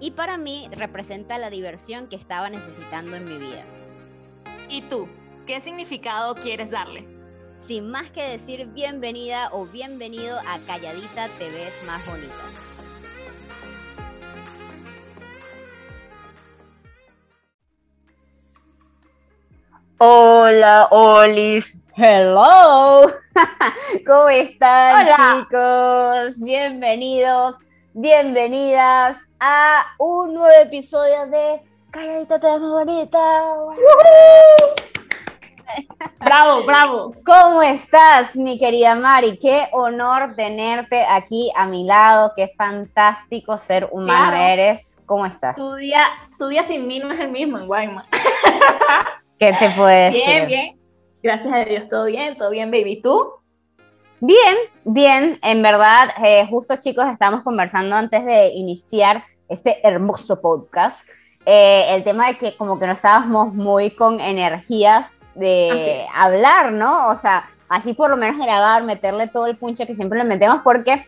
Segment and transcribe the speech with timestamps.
[0.00, 3.64] y para mí representa la diversión que estaba necesitando en mi vida.
[4.68, 5.08] ¿Y tú?
[5.46, 7.06] ¿Qué significado quieres darle?
[7.58, 12.34] Sin más que decir bienvenida o bienvenido a Calladita Te ves más bonita.
[19.98, 21.78] Hola, Olis.
[21.96, 23.06] Hello.
[24.06, 26.40] ¿Cómo están, chicos?
[26.42, 27.56] Bienvenidos,
[27.94, 33.18] bienvenidas a un nuevo episodio de Calladita te más bonita.
[36.18, 37.14] Bravo, bravo.
[37.24, 39.38] ¿Cómo estás, mi querida Mari?
[39.38, 42.32] Qué honor tenerte aquí a mi lado.
[42.34, 45.00] Qué fantástico ser humano eres.
[45.06, 45.56] ¿Cómo estás?
[45.56, 46.04] Tu día,
[46.36, 48.06] tu día sin mí no es el mismo en Guayma.
[49.38, 50.28] ¿Qué te puedes decir?
[50.28, 50.72] Bien, bien.
[51.22, 53.00] Gracias a Dios, todo bien, todo bien, baby.
[53.00, 53.34] ¿Tú?
[54.26, 55.38] Bien, bien.
[55.42, 61.06] En verdad, eh, justo chicos, estamos conversando antes de iniciar este hermoso podcast.
[61.44, 67.08] Eh, el tema de que como que no estábamos muy con energías de hablar, ¿no?
[67.08, 70.62] O sea, así por lo menos grabar, meterle todo el punche que siempre le metemos
[70.64, 71.04] porque,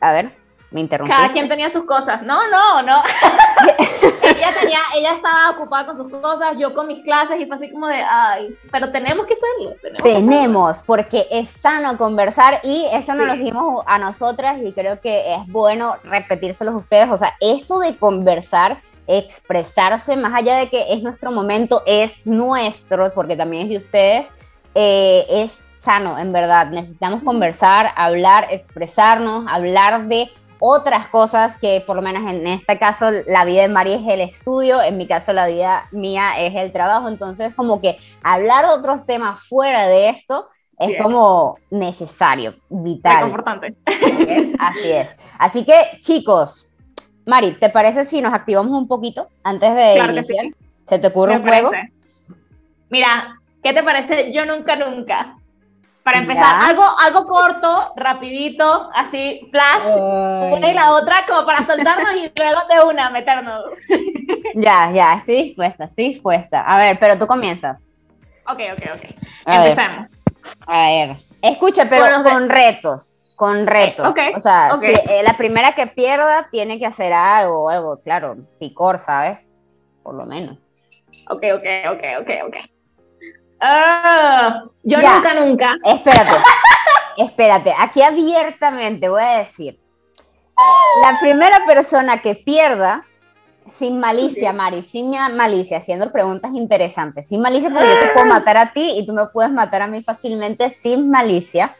[0.00, 0.32] a ver,
[0.70, 1.14] me interrumpí.
[1.14, 2.22] Cada quien tenía sus cosas.
[2.22, 3.02] No, no, no.
[4.22, 7.70] ella, tenía, ella estaba ocupada con sus cosas, yo con mis clases y fue así
[7.70, 9.76] como de, ay, pero tenemos que hacerlo.
[10.02, 15.34] Tenemos, porque es sano conversar y esto nos lo dijimos a nosotras y creo que
[15.34, 17.10] es bueno repetírselos a ustedes.
[17.10, 23.10] O sea, esto de conversar expresarse, más allá de que es nuestro momento, es nuestro,
[23.14, 24.28] porque también es de ustedes,
[24.74, 26.66] eh, es sano, en verdad.
[26.66, 30.30] Necesitamos conversar, hablar, expresarnos, hablar de
[30.60, 34.20] otras cosas que por lo menos en este caso la vida de María es el
[34.20, 38.72] estudio, en mi caso la vida mía es el trabajo, entonces como que hablar de
[38.72, 40.46] otros temas fuera de esto
[40.78, 43.18] es como necesario, vital.
[43.18, 43.74] Es importante.
[44.60, 45.16] Así es.
[45.38, 46.68] Así que chicos,
[47.26, 50.46] Mari, ¿te parece si nos activamos un poquito antes de iniciar?
[50.88, 51.70] ¿Se te ocurre un juego?
[52.90, 54.32] Mira, ¿qué te parece?
[54.32, 55.37] Yo nunca, nunca.
[56.08, 62.14] Para empezar, algo, algo corto, rapidito, así, flash, una y la otra, como para soltarnos
[62.14, 63.64] y luego de una meternos.
[64.54, 66.62] Ya, ya, estoy dispuesta, estoy dispuesta.
[66.62, 67.84] A ver, pero tú comienzas.
[68.46, 69.04] Ok, ok, ok.
[69.44, 70.08] Empezamos.
[70.66, 74.16] A ver, escucha, pero con retos, con retos.
[74.34, 78.98] o sea, si, eh, la primera que pierda tiene que hacer algo, algo, claro, picor,
[78.98, 79.46] ¿sabes?
[80.02, 80.56] Por lo menos.
[81.28, 82.56] Ok, ok, ok, ok, ok.
[83.60, 85.76] Ah, yo nunca, nunca.
[85.84, 86.30] Espérate,
[87.16, 87.74] espérate.
[87.78, 89.78] Aquí abiertamente voy a decir.
[91.02, 93.04] La primera persona que pierda,
[93.66, 98.56] sin malicia, Mari, sin malicia, haciendo preguntas interesantes, sin malicia, porque yo te puedo matar
[98.56, 101.76] a ti y tú me puedes matar a mí fácilmente sin malicia.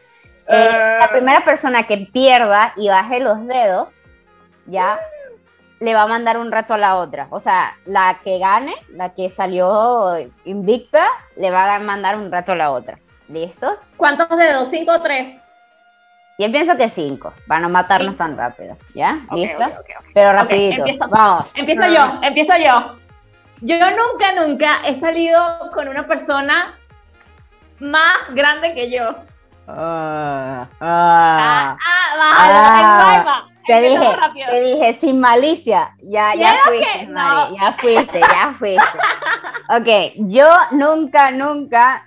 [0.47, 1.09] Eh, la ah.
[1.11, 4.01] primera persona que pierda y baje los dedos,
[4.65, 4.99] ya
[5.79, 7.27] le va a mandar un reto a la otra.
[7.29, 11.05] O sea, la que gane, la que salió invicta,
[11.37, 12.99] le va a mandar un reto a la otra.
[13.27, 13.77] ¿Listo?
[13.95, 14.69] ¿Cuántos dedos?
[14.69, 15.29] ¿Cinco o tres?
[16.37, 18.77] Yo pienso que cinco, para no matarnos tan rápido.
[18.95, 19.19] ¿Ya?
[19.33, 19.65] ¿Listo?
[20.13, 20.83] Pero rapidito.
[21.09, 21.53] Vamos.
[21.55, 22.95] Empiezo yo, empiezo yo.
[23.61, 26.75] Yo nunca, nunca he salido con una persona
[27.79, 29.15] más grande que yo.
[29.67, 31.77] Ah, ah, ah,
[32.21, 34.17] ah te dije,
[34.49, 35.95] te dije, sin malicia.
[36.01, 38.97] Ya, ya fuiste, Mari, ya fuiste, ya fuiste.
[39.69, 42.05] ok, yo nunca, nunca.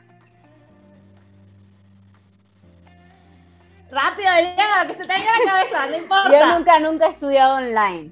[3.92, 6.32] Rápido, lo que se tenga en la cabeza, no importa.
[6.32, 8.10] Yo nunca, nunca he estudiado online.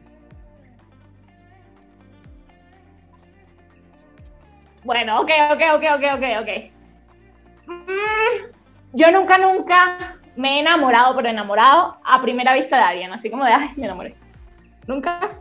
[4.84, 6.70] Bueno, ok, ok, ok, ok, ok, ok.
[7.66, 8.52] Mm,
[8.92, 13.44] yo nunca, nunca me he enamorado por enamorado a primera vista de alguien, así como
[13.44, 14.16] de, ay, me enamoré.
[14.86, 15.32] ¿Nunca?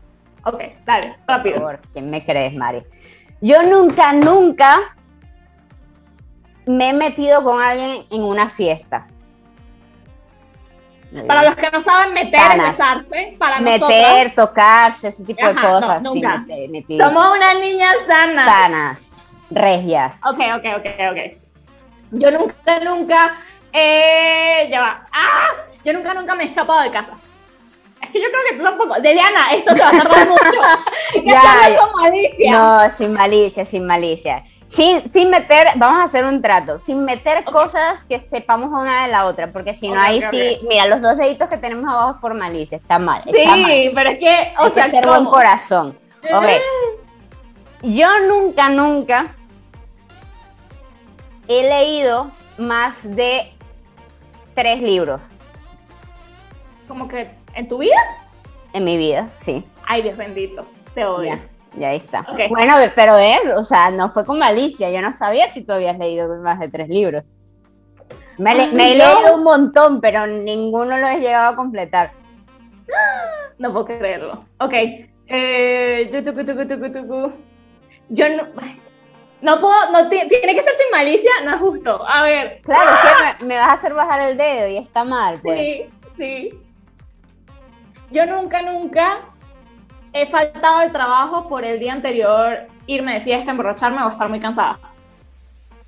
[0.44, 1.56] Ok, dale, rápido.
[1.56, 2.84] Por favor, ¿quién me crees, Mari?
[3.40, 4.96] Yo nunca, nunca
[6.66, 9.08] me he metido con alguien en una fiesta.
[11.28, 16.04] Para los que no saben meter, besarse, para Meter, tocarse, ese tipo de cosas.
[16.04, 16.46] nunca.
[16.98, 18.46] Somos unas niñas sanas.
[18.46, 19.18] Sanas,
[19.50, 20.20] regias.
[20.24, 21.42] Ok, ok, ok, ok.
[22.12, 23.38] Yo nunca, nunca
[23.74, 25.06] eh, ya va.
[25.12, 25.48] ¡Ah!
[25.84, 27.14] Yo nunca, nunca me he escapado de casa.
[28.02, 29.00] Es que yo creo que tú tampoco.
[29.02, 30.62] Deliana, esto te va a tardar mucho.
[31.26, 32.52] Ya, con malicia.
[32.52, 34.44] No, sin malicia, sin malicia.
[34.70, 39.12] Sin, sin meter, vamos a hacer un trato, sin meter cosas que sepamos una de
[39.12, 42.18] la otra, porque si no ahí sí, mira, los dos deditos que tenemos abajo es
[42.22, 43.92] por malicia, está mal, Sí, mal.
[43.96, 45.98] pero es que, o Hay sea, que ser buen corazón.
[47.82, 49.26] Yo nunca, nunca
[51.48, 52.30] he leído
[52.60, 53.52] más de
[54.60, 55.22] tres libros
[56.88, 57.96] Como que en tu vida.
[58.74, 59.64] en mi vida, sí.
[59.88, 60.66] Ay, Dios bendito.
[60.94, 61.36] Te odio.
[61.36, 61.40] Ya,
[61.80, 62.26] ya ahí está.
[62.50, 64.90] Bueno, pero es, o sea, no fue con malicia.
[64.92, 67.24] Yo no sabía si tú habías leído más de tres libros.
[68.38, 72.12] Me, le- Ay, me he leído un montón, pero ninguno lo he llegado a completar.
[73.58, 74.44] No puedo creerlo.
[74.60, 74.74] Ok.
[75.28, 76.10] Eh.
[78.10, 78.44] Yo no.
[79.42, 82.06] No puedo, no ti- tiene que ser sin malicia, no es justo.
[82.08, 82.62] A ver.
[82.64, 85.60] Claro, es que me, me vas a hacer bajar el dedo y está mal, pues.
[85.60, 85.86] Sí,
[86.18, 86.50] sí.
[88.12, 89.20] Yo nunca, nunca
[90.14, 94.40] he faltado al trabajo por el día anterior irme de fiesta, emborracharme o estar muy
[94.40, 94.80] cansada.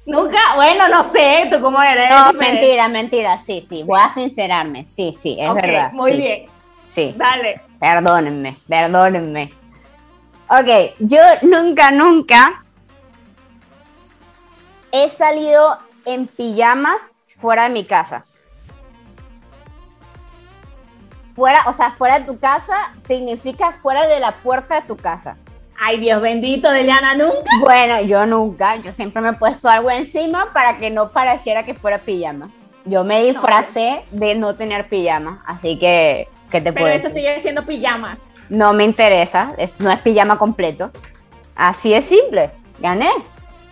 [0.06, 2.10] Nunca, bueno, no sé, tú cómo eres.
[2.10, 3.84] No, mentira, mentira, sí, sí.
[3.84, 5.92] Voy a sincerarme, sí, sí, es verdad.
[5.94, 6.46] Muy sí, bien,
[6.96, 7.56] Sí, dale.
[7.80, 9.52] perdónenme, perdónenme.
[10.50, 12.64] Ok, yo nunca, nunca
[14.92, 16.98] he salido en pijamas
[17.38, 18.24] fuera de mi casa.
[21.36, 22.74] Fuera, o sea, fuera de tu casa
[23.08, 25.38] significa fuera de la puerta de tu casa.
[25.84, 27.50] Ay, Dios bendito, Deliana, nunca.
[27.62, 31.74] Bueno, yo nunca, yo siempre me he puesto algo encima para que no pareciera que
[31.74, 32.52] fuera pijama.
[32.86, 37.22] Yo me disfracé de no tener pijama, así que, ¿qué te Pero puedo eso decir?
[37.22, 38.18] sigue siendo pijama.
[38.50, 40.92] No me interesa, es- no es pijama completo.
[41.56, 43.10] Así es simple, gané.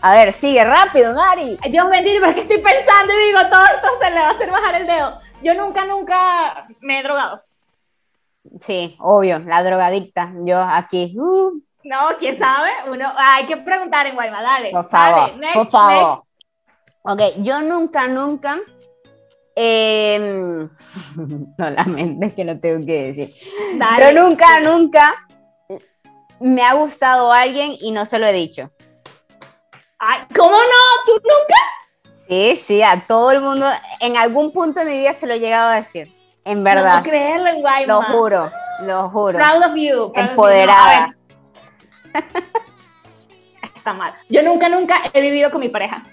[0.02, 1.58] A ver, sigue rápido, Mari.
[1.62, 4.28] Ay, Dios bendito, pero es que estoy pensando y digo, todo esto se le va
[4.28, 5.20] a hacer bajar el dedo.
[5.44, 7.44] Yo nunca, nunca me he drogado.
[8.62, 10.32] Sí, obvio, la drogadicta.
[10.46, 12.70] Yo aquí, uh, No, quién sabe.
[12.90, 14.72] Uno, hay que preguntar en Guayma, dale.
[14.72, 16.24] por favor, dale, next, por favor.
[17.02, 18.58] Ok, yo nunca, nunca.
[21.58, 23.36] no lamento, es que lo tengo que decir.
[23.36, 24.06] next, dale.
[24.06, 25.28] Yo nunca, nunca
[26.40, 28.72] me ha gustado alguien y no se lo he dicho.
[30.00, 31.04] Ay, ¿Cómo no?
[31.06, 32.16] ¿Tú nunca?
[32.28, 33.68] Sí, sí, a todo el mundo,
[34.00, 36.10] en algún punto de mi vida se lo he llegado a decir.
[36.46, 37.94] En No verdad, puedo creerlo en Guayma.
[37.94, 38.52] lo juro,
[38.82, 39.38] lo juro.
[39.38, 39.92] Proud of you.
[39.92, 40.30] proud of you.
[40.30, 41.08] Empoderada.
[41.08, 41.14] No.
[43.76, 44.14] Está mal.
[44.30, 46.04] Yo nunca, nunca he vivido con mi pareja.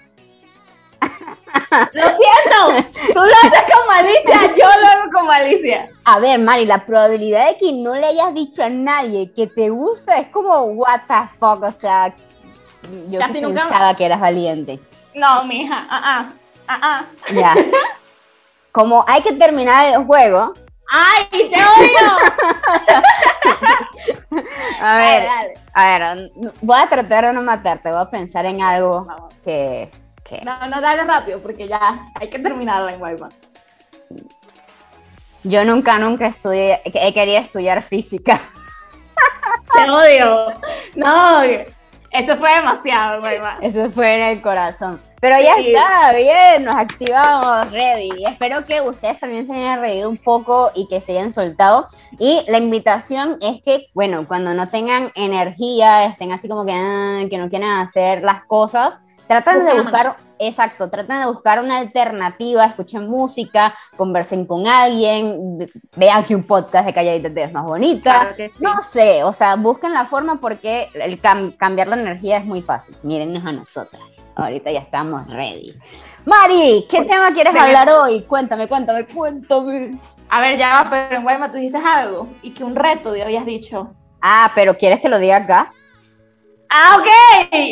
[1.93, 2.89] lo siento.
[3.13, 5.89] Tú lo haces con malicia, yo lo hago con malicia.
[6.03, 9.69] A ver, Mari, la probabilidad de que no le hayas dicho a nadie que te
[9.69, 12.13] gusta es como, what the fuck, o sea,
[13.09, 14.79] yo Casi nunca- pensaba que eras valiente.
[15.15, 15.87] No, mija.
[15.89, 16.29] Ah, ah.
[16.67, 17.05] Ah, ah.
[17.33, 17.55] Ya.
[18.71, 20.53] Como hay que terminar el juego,
[20.89, 22.07] ¡Ay, te odio!
[24.79, 25.53] a Dale, ver, dale.
[25.73, 26.31] a ver,
[26.61, 29.33] voy a tratar de no matarte, voy a pensar en algo Vamos.
[29.43, 29.91] que,
[30.23, 33.27] que No, no, dale rápido, porque ya hay que terminarla en Guayma.
[35.43, 38.39] yo nunca, nunca estudié, he querido estudiar física.
[39.73, 40.53] Te odio.
[40.95, 41.41] No,
[42.19, 43.57] eso fue demasiado, Guayma.
[43.61, 44.99] Eso fue en el corazón.
[45.19, 45.69] Pero ya Sí.
[45.73, 48.11] está, bien, nos activamos, ready.
[48.19, 51.87] Y espero que ustedes también se hayan reído un poco y que se hayan soltado.
[52.19, 57.23] Y la invitación es que, bueno, cuando no tengan energía, estén así como que, ah,
[57.29, 62.65] que no quieren hacer las cosas, tratan de buscar, exacto, tratan de buscar una alternativa,
[62.65, 68.11] escuchen música, conversen con alguien, ve- véanse un podcast de Calladita Te más bonita.
[68.21, 68.63] Claro que sí.
[68.63, 72.61] No sé, o sea, busquen la forma porque el cam- cambiar la energía es muy
[72.61, 72.95] fácil.
[73.03, 74.01] Mírennos a nosotras.
[74.35, 75.73] Ahorita ya estamos ready.
[76.25, 78.21] Mari, ¿qué tema quieres hablar hoy?
[78.23, 79.91] Cuéntame, cuéntame, cuéntame.
[80.29, 82.27] A ver, ya va, pero en Guayma tú dijiste algo.
[82.41, 83.93] Y que un reto, ya habías dicho.
[84.21, 85.71] Ah, pero ¿quieres que lo diga acá?
[86.69, 87.07] ¡Ah, ok!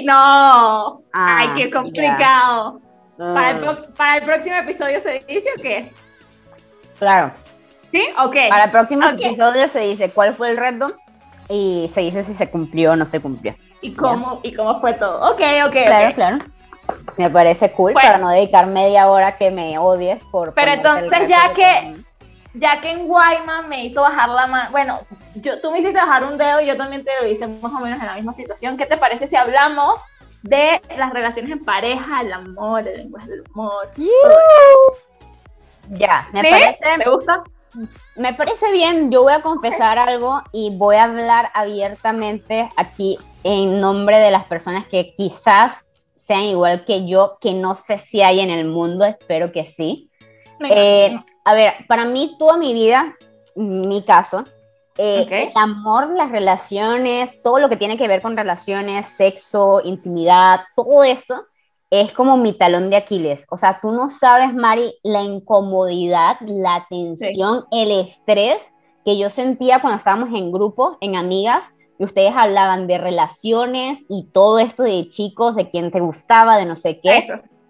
[0.06, 1.02] No.
[1.14, 2.80] Ah, Ay, qué complicado.
[3.18, 5.92] Para, el pro- para el próximo episodio se dice o qué?
[7.00, 7.32] claro.
[7.92, 8.06] ¿Sí?
[8.22, 8.36] Ok.
[8.50, 10.94] Para el próximo episodio se dice cuál fue el reto
[11.48, 13.56] y se dice si se cumplió o no se cumplió.
[13.82, 15.32] ¿Y cómo, ¿Y cómo fue todo?
[15.32, 16.38] Ok, ok, Claro, claro.
[17.18, 18.08] Me parece cool Bueno.
[18.08, 20.54] para no dedicar media hora que me odies por.
[20.54, 21.96] Pero entonces, ya que-
[22.54, 24.72] Ya que en Guayma me hizo bajar la mano.
[24.72, 25.00] Bueno,
[25.36, 27.80] yo, tú me hiciste bajar un dedo y yo también te lo hice más o
[27.80, 28.78] menos en la misma situación.
[28.78, 30.00] ¿Qué te parece si hablamos
[30.42, 33.90] de las relaciones en pareja, el amor, el lenguaje del humor?
[35.90, 36.48] Ya, me ¿Sí?
[36.50, 36.84] parece.
[37.04, 37.44] ¿Te gusta?
[38.16, 43.82] Me parece bien, yo voy a confesar algo y voy a hablar abiertamente aquí en
[43.82, 48.40] nombre de las personas que quizás sean igual que yo, que no sé si hay
[48.40, 50.10] en el mundo, espero que sí.
[50.72, 53.14] Eh, a ver, para mí toda mi vida,
[53.56, 54.46] mi caso,
[54.98, 60.62] Eh, El amor, las relaciones, todo lo que tiene que ver con relaciones, sexo, intimidad,
[60.76, 61.46] todo esto
[61.90, 63.46] es como mi talón de Aquiles.
[63.50, 68.72] O sea, tú no sabes, Mari, la incomodidad, la tensión, el estrés
[69.04, 74.24] que yo sentía cuando estábamos en grupo, en amigas, y ustedes hablaban de relaciones y
[74.32, 77.24] todo esto de chicos, de quién te gustaba, de no sé qué.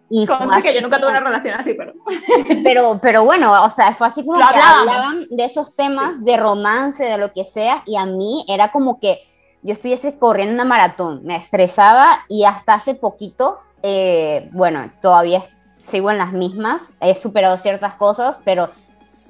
[0.09, 1.93] Y fue que yo nunca tuve una relación así, pero...
[2.63, 2.99] pero...
[3.01, 7.17] Pero bueno, o sea, fue así como que hablaban de esos temas, de romance, de
[7.17, 9.19] lo que sea, y a mí era como que
[9.63, 15.41] yo estuviese corriendo una maratón, me estresaba y hasta hace poquito, eh, bueno, todavía
[15.89, 18.69] sigo en las mismas, he superado ciertas cosas, pero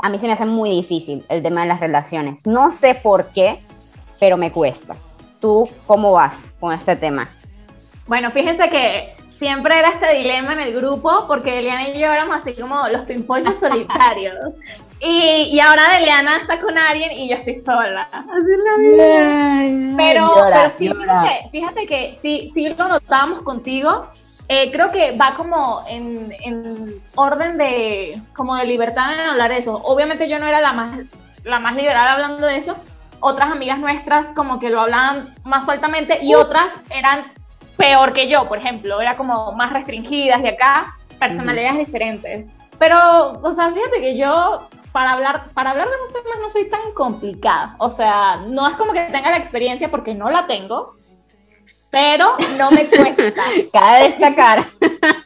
[0.02, 2.46] a mí se me hace muy difícil el tema de las relaciones.
[2.46, 3.62] No sé por qué,
[4.20, 4.96] pero me cuesta.
[5.40, 7.30] ¿Tú cómo vas con este tema?
[8.08, 12.38] Bueno, fíjense que siempre era este dilema en el grupo porque Eliana y yo éramos
[12.38, 14.56] así como los pimpollos solitarios.
[15.00, 18.10] Y, y, ahora Eliana está con alguien y yo estoy sola.
[18.12, 19.96] Así es la vida.
[19.98, 24.08] Pero, pero sí, fíjate, fíjate, que sí, sí lo notábamos contigo.
[24.48, 29.58] Eh, creo que va como en, en, orden de como de libertad en hablar de
[29.58, 29.80] eso.
[29.84, 32.76] Obviamente yo no era la más la más liberal hablando de eso.
[33.20, 37.26] Otras amigas nuestras como que lo hablaban más fuertemente y otras eran
[37.78, 42.46] peor que yo, por ejemplo, era como más restringidas y acá personalidades diferentes.
[42.78, 42.98] Pero,
[43.42, 46.94] o sea, fíjate que yo para hablar, para hablar de esos temas no soy tan
[46.94, 47.76] complicada.
[47.80, 50.96] O sea, no es como que tenga la experiencia porque no la tengo,
[51.92, 53.44] pero no me cuesta.
[53.74, 54.66] Cada destacar.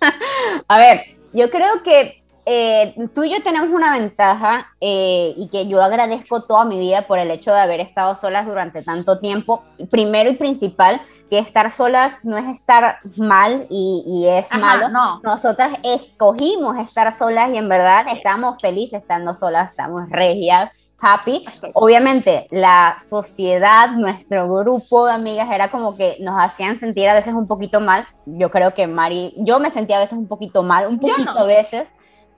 [0.68, 1.01] A ver,
[1.34, 6.43] yo creo que eh, tú y yo tenemos una ventaja eh, y que yo agradezco
[6.43, 9.63] toda mi vida por el hecho de haber estado solas durante tanto tiempo.
[9.91, 14.89] Primero y principal, que estar solas no es estar mal y, es malo.
[14.89, 15.19] No.
[15.24, 21.46] Nosotras escogimos estar solas y en verdad estamos felices estando solas, estamos regias, happy.
[21.74, 27.34] Obviamente, la sociedad, nuestro grupo de amigas era como que nos hacían sentir a veces
[27.34, 28.08] un poquito mal.
[28.25, 31.46] Yo creo que Mari, yo me sentía a veces un poquito mal, un poquito a
[31.46, 31.89] veces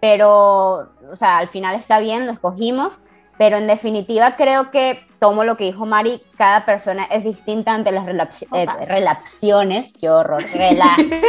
[0.01, 2.99] pero, o sea, al final está bien, lo escogimos,
[3.37, 7.91] pero en definitiva creo que tomo lo que dijo Mari, cada persona es distinta ante
[7.91, 11.23] las eh, relaciones, qué horror, relaciones,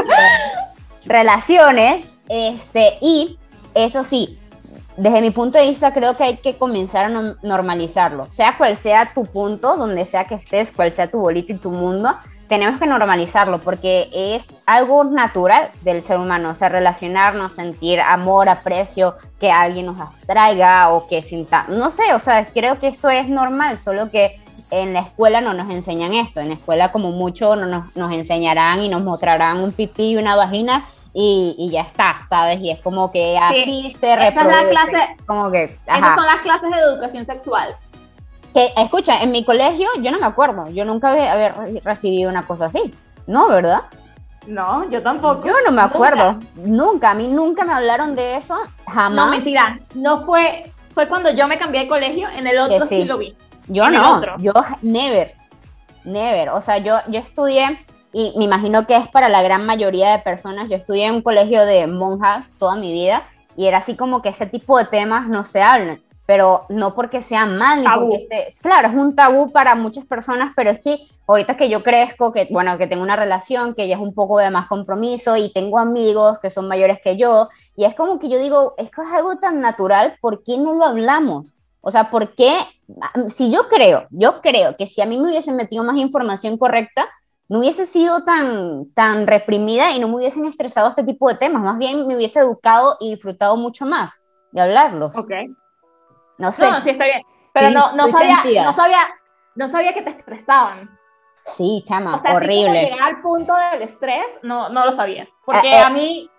[1.05, 3.39] relaciones, este, y
[3.75, 4.39] eso sí,
[4.97, 9.13] desde mi punto de vista creo que hay que comenzar a normalizarlo, sea cual sea
[9.13, 12.15] tu punto, donde sea que estés, cual sea tu bolita y tu mundo,
[12.53, 18.51] tenemos que normalizarlo porque es algo natural del ser humano, o sea, relacionarnos, sentir amor,
[18.51, 23.09] aprecio, que alguien nos atraiga o que sinta, no sé, o sea, creo que esto
[23.09, 24.39] es normal, solo que
[24.71, 28.13] en la escuela no nos enseñan esto, en la escuela como mucho no nos, nos
[28.13, 32.61] enseñarán y nos mostrarán un pipí y una vagina y, y, ya está, ¿sabes?
[32.61, 34.51] Y es como que así se reproduce.
[34.51, 37.75] Esa es la clase, como que, Esas son las clases de educación sexual.
[38.55, 42.67] Que, escucha, en mi colegio yo no me acuerdo, yo nunca había recibido una cosa
[42.67, 42.95] así,
[43.27, 43.49] ¿no?
[43.49, 43.83] ¿Verdad?
[44.47, 45.47] No, yo tampoco.
[45.47, 47.13] Yo no me acuerdo, nunca.
[47.13, 48.57] a mí nunca me hablaron de eso,
[48.87, 49.27] jamás.
[49.27, 53.05] No, mentira, no fue, fue cuando yo me cambié de colegio, en el otro sí.
[53.05, 53.37] lo vi.
[53.69, 55.35] Yo no, yo never,
[56.05, 57.79] never, o sea, yo, yo estudié,
[58.13, 61.23] y me imagino que es para la gran mayoría de personas, yo estudié en un
[61.23, 63.23] colegio de monjas toda mi vida,
[63.57, 66.01] y era así como que ese tipo de temas no se hablan
[66.33, 70.55] pero no porque sea mal, ni porque esté, claro, es un tabú para muchas personas,
[70.57, 70.97] pero es que
[71.27, 74.39] ahorita que yo crezco, que bueno, que tengo una relación, que ya es un poco
[74.39, 78.31] de más compromiso y tengo amigos que son mayores que yo, y es como que
[78.31, 81.53] yo digo, es que es algo tan natural, ¿por qué no lo hablamos?
[81.83, 82.55] O sea, ¿por qué?
[83.29, 87.11] Si yo creo, yo creo que si a mí me hubiesen metido más información correcta,
[87.51, 91.63] no hubiese sido tan, tan reprimida y no me hubiesen estresado este tipo de temas,
[91.63, 94.19] más bien me hubiese educado y disfrutado mucho más
[94.53, 95.15] de hablarlos.
[95.15, 95.31] Ok.
[96.39, 96.71] No sé.
[96.71, 97.23] No, sí está bien.
[97.53, 99.09] Pero no, no, sabía, no, sabía,
[99.55, 100.99] no sabía que te estresaban.
[101.45, 102.85] Sí, chama, o sea, horrible.
[102.85, 105.29] llegar al punto del estrés, no, no lo sabía.
[105.45, 105.81] Porque eh, eh.
[105.81, 106.31] a mí,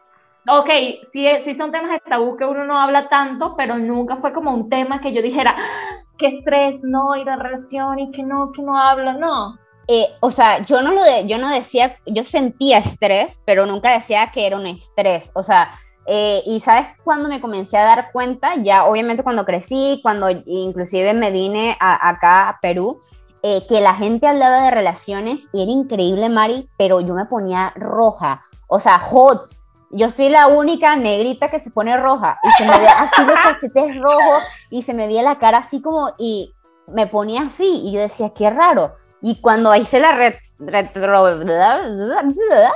[0.47, 0.69] ok,
[1.11, 4.51] sí, sí son temas de tabú que uno no habla tanto, pero nunca fue como
[4.51, 8.51] un tema que yo dijera, ah, qué estrés, no, y la relación, y que no,
[8.53, 9.57] que no hablo, no.
[9.87, 13.91] Eh, o sea, yo no lo de, yo no decía, yo sentía estrés, pero nunca
[13.91, 15.31] decía que era un estrés.
[15.35, 15.71] O sea,
[16.05, 21.13] eh, y sabes cuando me comencé a dar cuenta, ya obviamente cuando crecí, cuando inclusive
[21.13, 22.99] me vine acá a Perú,
[23.41, 27.73] eh, que la gente hablaba de relaciones y era increíble, Mari, pero yo me ponía
[27.75, 29.51] roja, o sea, hot.
[29.91, 33.39] Yo soy la única negrita que se pone roja y se me ve así los
[33.39, 36.51] cachetes rojos y se me veía la cara así como y
[36.87, 38.95] me ponía así y yo decía, qué raro.
[39.21, 41.43] Y cuando hice la red, retro,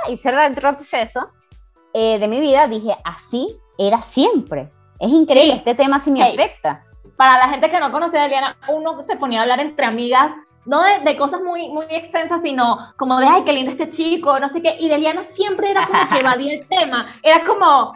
[0.08, 1.32] hice el retroceso,
[1.94, 4.70] eh, de mi vida, dije, así era siempre.
[4.98, 6.84] Es increíble, este tema sí me afecta.
[7.16, 10.32] para la gente que no conoce a Eliana, uno se ponía a hablar entre amigas,
[10.66, 14.48] no de, cosas muy, muy extensas, sino como de, ay, qué lindo este chico, no
[14.48, 17.94] sé qué, y de Eliana siempre era como que evadía el tema, era como,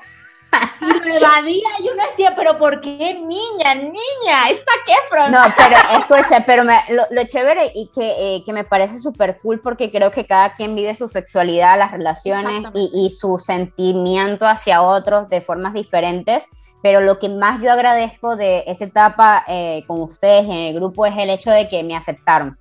[0.81, 4.51] y lo evadía y uno decía, pero ¿por qué niña, niña?
[4.51, 4.95] ¿Esta qué,
[5.31, 9.91] No, pero escucha, pero lo, chévere y que, eh, que me parece súper cool porque
[9.91, 15.29] creo que cada quien vive su sexualidad, las relaciones y, y, su sentimiento hacia otros
[15.29, 16.45] de formas diferentes.
[16.83, 21.07] Pero lo que más yo agradezco de esa etapa eh, con ustedes en el grupo
[21.07, 22.59] es el hecho de que me aceptaron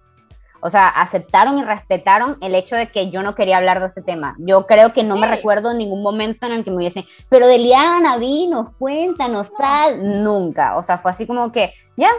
[0.61, 4.01] o sea, aceptaron y respetaron el hecho de que yo no quería hablar de ese
[4.01, 4.35] tema.
[4.39, 8.17] Yo creo que no me recuerdo ningún momento en el que me hubiesen, pero Deliana,
[8.17, 10.77] dinos, cuéntanos, tal, nunca.
[10.77, 12.09] O sea, fue así como que, ya.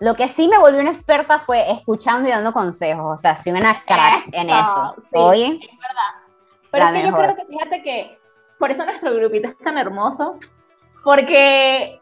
[0.00, 3.14] Lo que sí me volvió una experta fue escuchando y dando consejos.
[3.14, 4.96] O sea, soy una crack en eso.
[5.02, 5.46] Sí, Oye.
[5.46, 6.22] Es verdad.
[6.72, 8.18] Pero es que yo creo que fíjate que
[8.58, 10.38] por eso nuestro grupito es tan hermoso,
[11.04, 12.00] porque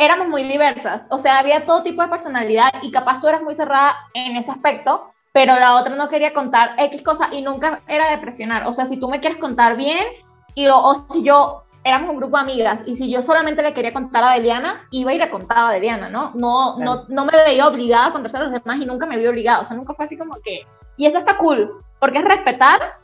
[0.00, 3.54] éramos muy diversas, o sea, había todo tipo de personalidad y capaz tú eras muy
[3.54, 8.10] cerrada en ese aspecto, pero la otra no quería contar X cosa y nunca era
[8.10, 8.66] de presionar.
[8.66, 10.06] O sea, si tú me quieres contar bien,
[10.54, 13.92] y o si yo éramos un grupo de amigas y si yo solamente le quería
[13.92, 16.32] contar a Deliana, iba a ir a contar a Deliana, ¿no?
[16.34, 19.26] No, no, no me veía obligada a contarse a los demás y nunca me vi
[19.26, 19.60] obligada.
[19.60, 20.66] O sea, nunca fue así como que.
[20.96, 22.98] Y eso está cool, porque es respetar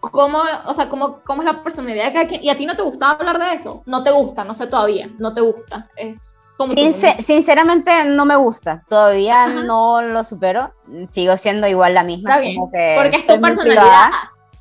[0.00, 2.44] cómo, o sea, cómo, cómo es la personalidad de cada quien.
[2.44, 3.82] Y a ti no te gustaba hablar de eso.
[3.86, 5.88] No te gusta, no sé todavía, no te gusta.
[5.96, 6.36] Es
[7.22, 10.72] sinceramente no me gusta, todavía no lo supero,
[11.10, 12.36] sigo siendo igual la misma.
[12.36, 14.10] porque es tu personalidad.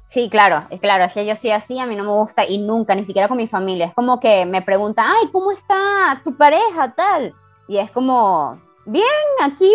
[0.10, 2.58] Sí, claro, es claro, es que yo soy así, a mí no me gusta y
[2.58, 3.86] nunca, ni siquiera con mi familia.
[3.86, 7.36] Es como que me preguntan, ay, ¿cómo está tu pareja tal?
[7.68, 9.06] Y es como, bien,
[9.44, 9.72] aquí,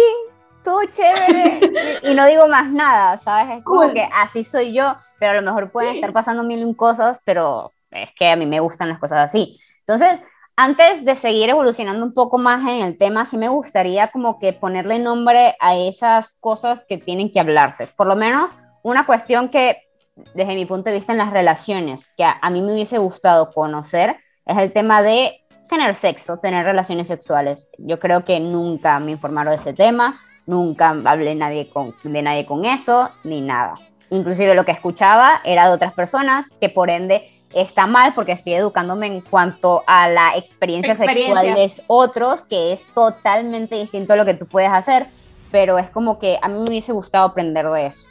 [0.64, 1.60] todo chévere.
[2.02, 3.58] y no digo más nada, ¿sabes?
[3.58, 6.64] Es como que así soy yo, pero a lo mejor pueden estar pasando mil y
[6.64, 9.56] un cosas, pero es que a mí me gustan las cosas así.
[9.86, 10.20] Entonces,
[10.56, 14.52] antes de seguir evolucionando un poco más en el tema, sí me gustaría como que
[14.52, 17.88] ponerle nombre a esas cosas que tienen que hablarse.
[17.88, 18.50] Por lo menos
[18.82, 19.78] una cuestión que
[20.34, 24.16] desde mi punto de vista en las relaciones, que a, mí me hubiese gustado conocer,
[24.46, 27.66] es el tema de tener sexo, tener relaciones sexuales.
[27.78, 32.46] Yo creo que nunca me informaron de ese tema, nunca hablé nadie con, de nadie
[32.46, 33.74] con eso, ni nada.
[34.10, 38.54] Inclusive lo que escuchaba era de otras personas que por ende está mal porque estoy
[38.54, 44.24] educándome en cuanto a la experiencia, sexual de otros, que es totalmente distinto a lo
[44.24, 45.06] que tú puedes hacer,
[45.50, 48.08] pero es como que a mí me hubiese gustado aprender de eso.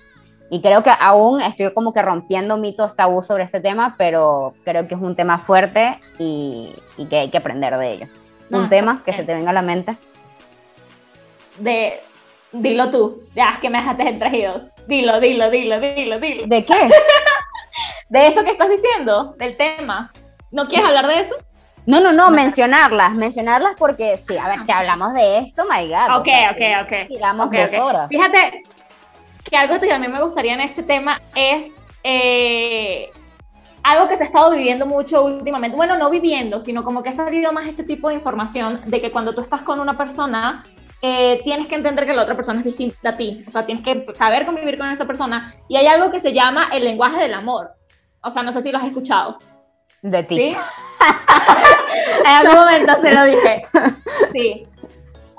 [0.49, 4.87] Y creo que aún estoy como que rompiendo mitos tabú sobre este tema, pero creo
[4.87, 6.75] que es un tema fuerte y,
[7.09, 8.07] que hay que aprender de ello.
[8.51, 9.97] un tema que se te venga a la mente.
[11.57, 12.01] De,
[12.51, 14.29] dilo tú, ya es que me dejaste entre
[14.87, 16.47] Dilo, dilo, dilo, dilo, dilo.
[16.47, 16.73] ¿De qué?
[18.09, 20.11] de eso que estás diciendo, del tema.
[20.51, 21.35] ¿No quieres hablar de eso?
[21.85, 26.19] No, no, no, mencionarlas, mencionarlas porque sí, a ver, si hablamos de esto, my God.
[26.19, 27.09] Ok, ok, ok.
[27.09, 28.07] Digamos dos horas.
[28.07, 28.63] Fíjate
[29.49, 31.67] que algo que a mí me gustaría en este tema es
[32.03, 33.09] eh,
[33.83, 35.75] algo que se ha estado viviendo mucho últimamente.
[35.75, 39.11] Bueno, no viviendo, sino como que ha salido más este tipo de información de que
[39.11, 40.63] cuando tú estás con una persona,
[41.05, 43.43] eh, tienes que entender que la otra persona es distinta a ti.
[43.45, 45.53] O sea, tienes que saber convivir con esa persona.
[45.67, 47.71] Y hay algo que se llama el lenguaje del amor.
[48.21, 49.37] O sea, no sé si lo has escuchado.
[50.01, 50.35] De ti.
[50.37, 50.55] ¿Sí?
[52.25, 53.61] en algún momento se lo dije.
[54.31, 54.65] Sí.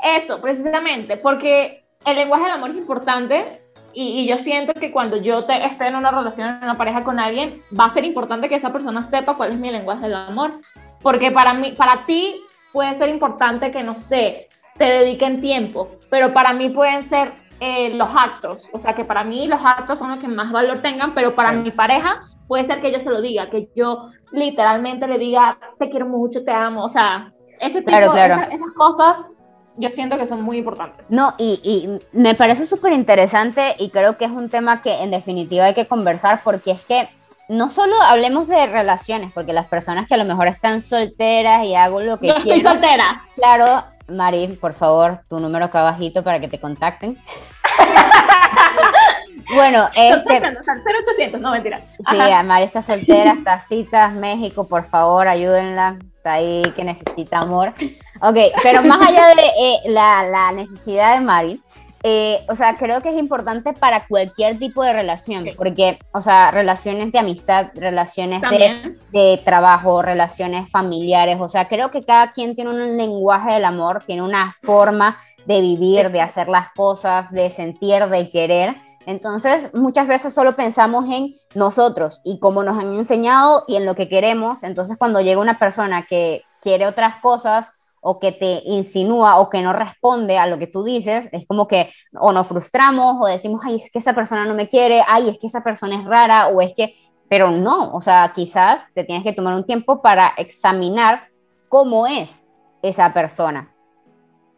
[0.04, 3.62] Eso, precisamente, porque el lenguaje del amor es importante
[3.94, 7.18] y, yo siento que cuando yo te, esté en una relación, en una pareja con
[7.18, 10.60] alguien, va a ser importante que esa persona sepa cuál es mi lenguaje del amor.
[11.00, 16.32] Porque para, mí, para ti puede ser importante que, no sé, te dediquen tiempo, pero
[16.32, 20.10] para mí pueden ser eh, los actos, o sea que para mí los actos son
[20.10, 23.20] los que más valor tengan, pero para mi pareja puede ser que yo se lo
[23.20, 27.96] diga, que yo literalmente le diga, te quiero mucho, te amo, o sea, ese tipo,
[27.96, 29.30] Esas, esas, cosas
[29.76, 31.04] yo siento que son muy importantes.
[31.08, 35.10] No, y, y me parece súper interesante y creo que es un tema que en
[35.10, 37.08] definitiva hay que conversar porque es que
[37.48, 41.74] no solo hablemos de relaciones, porque las personas que a lo mejor están solteras y
[41.74, 43.22] hago lo que yo estoy soltera.
[43.36, 47.16] Claro, Mari, por favor, tu número acá abajito para que te contacten.
[49.54, 50.40] bueno, este...
[50.40, 51.80] 0800, no mentira.
[51.98, 55.98] Sí, Mari está soltera, está citas, México, por favor, ayúdenla.
[56.16, 57.72] Está ahí que necesita amor.
[58.20, 61.60] Ok, pero más allá de eh, la, la, necesidad de Mari,
[62.06, 66.50] eh, o sea, creo que es importante para cualquier tipo de relación, porque, o sea,
[66.50, 72.54] relaciones de amistad, relaciones de, de, trabajo, relaciones familiares, o sea, creo que cada quien
[72.54, 77.48] tiene un lenguaje del amor, tiene una forma de vivir, de hacer las cosas, de
[77.48, 78.74] sentir, de querer.
[79.06, 83.94] Entonces, muchas veces solo pensamos en nosotros y cómo nos han enseñado y en lo
[83.94, 84.62] que queremos.
[84.62, 87.70] Entonces, cuando llega una persona que quiere otras cosas
[88.06, 91.66] o que te insinúa o que no responde a lo que tú dices, es como
[91.66, 95.30] que o nos frustramos o decimos, ay, es que esa persona no me quiere, ay,
[95.30, 96.94] es que esa persona es rara o es que,
[97.30, 101.28] pero no, o sea, quizás te tienes que tomar un tiempo para examinar
[101.70, 102.46] cómo es
[102.82, 103.74] esa persona.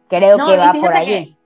[0.09, 1.37] Creo que va por allí.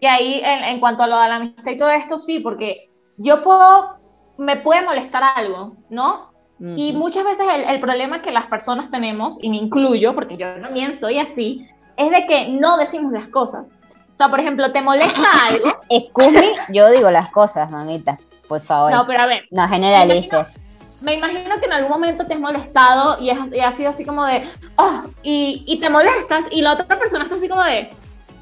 [0.00, 3.42] y ahí, en, cuanto a lo de la amistad y todo esto, sí, porque yo
[3.42, 3.98] puedo,
[4.38, 6.29] me puede molestar algo, ¿no?
[6.60, 10.46] Y muchas veces el, el, problema que las personas tenemos, y me incluyo, porque yo
[10.60, 13.66] también soy así, es de que no decimos las cosas.
[14.14, 15.80] O sea, por ejemplo, ¿te molesta algo?
[15.88, 18.92] Excuse yo digo las cosas, mamita, por favor.
[18.92, 19.44] No, pero a ver.
[19.50, 20.60] No generalices.
[21.00, 24.46] Me imagino, que en algún momento te has molestado y, ha sido así como de,
[24.76, 27.88] oh, y, y, te molestas y la otra persona está así como de,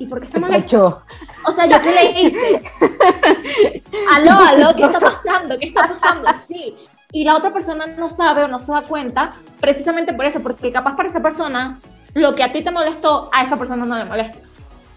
[0.00, 1.04] ¿y por qué está molesto?
[1.46, 2.62] O sea, yo qué le hice.
[4.12, 5.57] aló, aló, ¿qué está pasando?
[5.57, 6.28] ¿Qué está pasando?
[6.48, 6.74] Sí
[7.12, 10.71] y la otra persona no sabe o no se da cuenta precisamente por eso, porque
[10.71, 11.77] capaz para esa persona
[12.14, 14.38] lo que a ti te molestó, a esa persona no le molesta.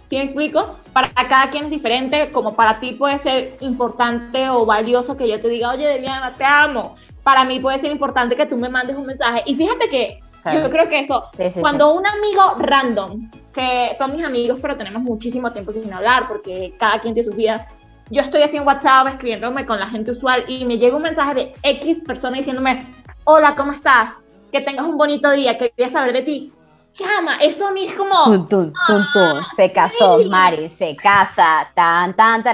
[0.09, 0.75] ¿Sí me explico?
[0.91, 5.39] Para cada quien es diferente, como para ti puede ser importante o valioso que yo
[5.39, 6.97] te diga, oye, Deliana, te amo.
[7.23, 9.41] Para mí puede ser importante que tú me mandes un mensaje.
[9.45, 10.19] Y fíjate que
[10.51, 11.25] yo creo que eso,
[11.61, 16.73] cuando un amigo random, que son mis amigos, pero tenemos muchísimo tiempo sin hablar, porque
[16.77, 17.65] cada quien tiene sus vidas,
[18.11, 21.33] yo estoy así en WhatsApp escribiéndome con la gente usual y me llega un mensaje
[21.33, 22.85] de X persona diciéndome,
[23.23, 24.11] hola, ¿cómo estás?
[24.51, 26.53] Que tengas un bonito día, quería saber de ti.
[26.91, 28.25] Chama, eso a mí es como...
[28.25, 29.39] Tun, tun, tun, tun.
[29.39, 32.53] Ah, se casó, Mari, se casa, tan, tan, tan,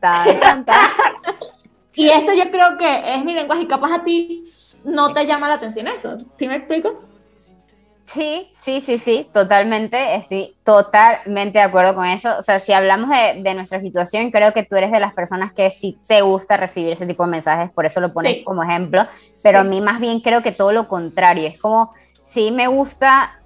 [0.00, 0.90] tan, tan, tan.
[1.94, 5.46] y eso yo creo que es mi lenguaje y capaz a ti no te llama
[5.46, 6.18] la atención eso.
[6.34, 7.04] ¿Sí me explico?
[8.12, 12.36] Sí, sí, sí, sí, totalmente, estoy totalmente de acuerdo con eso.
[12.38, 15.70] O sea, si hablamos de, nuestra situación, creo que tú eres de las personas que
[15.70, 19.06] sí te gusta recibir ese tipo de mensajes, por eso lo pones como ejemplo,
[19.42, 23.40] pero a mí más bien creo que todo lo contrario, es como, sí me gusta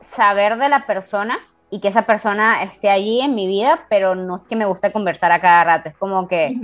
[0.00, 4.36] saber de la persona y que esa persona esté allí en mi vida, pero no
[4.36, 6.54] es que me guste conversar a cada rato, es como que...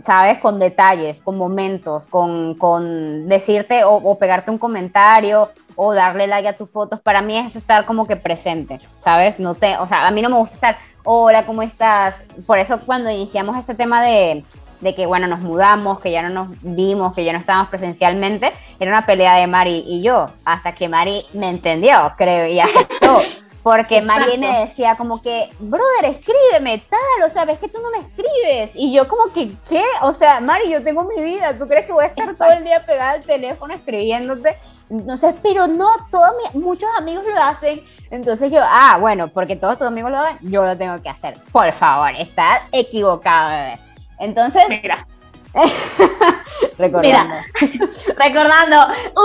[0.00, 0.38] ¿sabes?
[0.38, 6.48] Con detalles, con momentos, con, con decirte o, o, pegarte un comentario o darle like
[6.48, 9.38] a tus fotos, para mí es estar como que presente, ¿sabes?
[9.38, 12.22] No te, o sea, a mí no me gusta estar, hola, ¿cómo estás?
[12.46, 14.44] Por eso cuando iniciamos este tema de,
[14.80, 18.52] de que, bueno, nos mudamos, que ya no nos vimos, que ya no estábamos presencialmente,
[18.78, 23.18] era una pelea de Mari y yo, hasta que Mari me entendió, creo, y aceptó.
[23.64, 27.90] Porque Mari me decía como que, brother, escríbeme tal, o sea, ves que tú no
[27.90, 28.72] me escribes.
[28.74, 29.82] Y yo como que, ¿qué?
[30.02, 32.62] O sea, Mari, yo tengo mi vida, ¿tú crees que voy a estar todo el
[32.62, 34.58] día pegada al teléfono escribiéndote?
[34.90, 37.82] Entonces, pero no, todos muchos amigos lo hacen.
[38.10, 41.38] Entonces yo, ah, bueno, porque todos tus amigos lo hacen, yo lo tengo que hacer.
[41.52, 43.78] Por favor, estás equivocado, bebé.
[44.18, 44.62] Entonces.
[46.78, 47.36] recordando.
[48.16, 48.76] recordando,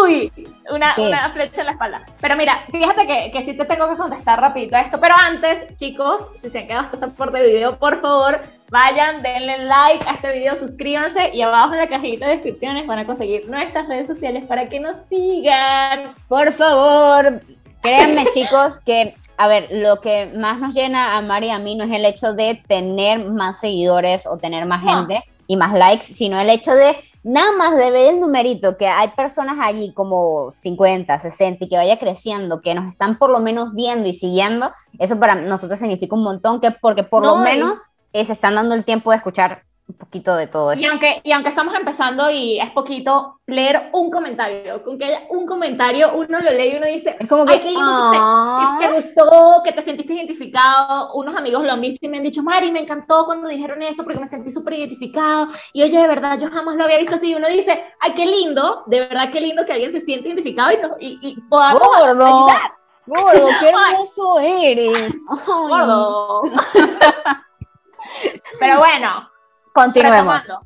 [0.04, 0.32] uy,
[0.72, 2.06] una, una, flecha en la espalda.
[2.22, 5.00] Pero mira, fíjate que, que sí te tengo que contestar rapidito a esto.
[5.00, 9.66] Pero antes, chicos, si se han quedado hasta por el video, por favor, vayan, denle
[9.66, 13.50] like a este video, suscríbanse y abajo en la cajita de descripciones van a conseguir
[13.50, 16.14] nuestras redes sociales para que nos sigan.
[16.28, 17.42] Por favor,
[17.82, 21.74] créanme chicos que a ver, lo que más nos llena a Mari y a mí
[21.74, 26.06] no es el hecho de tener más seguidores o tener más gente y más likes,
[26.06, 30.52] sino el hecho de nada más de ver el numerito, que hay personas allí como
[30.52, 34.72] 50, 60 y que vaya creciendo, que nos están por lo menos viendo y siguiendo,
[35.00, 38.86] eso para nosotros significa un montón, que porque por lo menos se están dando el
[38.86, 40.82] tiempo de escuchar un poquito de todo eso.
[40.82, 45.24] Y aunque, y aunque estamos empezando y es poquito, leer un comentario, con que haya
[45.30, 48.12] un comentario, uno lo lee y uno dice, es como que, Ay, qué lindo,
[48.80, 51.14] que, te, gustó, que te sentiste identificado.
[51.14, 54.04] Unos amigos lo han visto y me han dicho, Mari, me encantó cuando dijeron esto
[54.04, 55.48] porque me sentí súper identificado.
[55.74, 57.32] Y oye, de verdad, yo jamás lo había visto así.
[57.32, 60.72] Y uno dice, ay, qué lindo, de verdad, qué lindo que alguien se siente identificado
[60.72, 62.26] y, y, y podamos Gordo.
[62.26, 62.74] ayudar.
[63.08, 65.16] Gordo, qué hermoso eres.
[65.48, 66.44] Gordo.
[68.60, 69.29] Pero bueno,
[69.84, 70.60] Continuemos.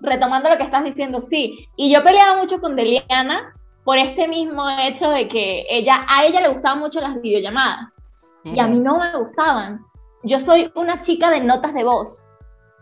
[0.00, 1.68] Retomando, lo que estás diciendo, sí.
[1.76, 6.40] Y yo peleaba mucho con Deliana por este mismo hecho de que ella, a ella
[6.40, 7.88] le gustaban mucho las videollamadas
[8.44, 9.84] y a mí no me gustaban.
[10.22, 12.24] Yo soy una chica de notas de voz.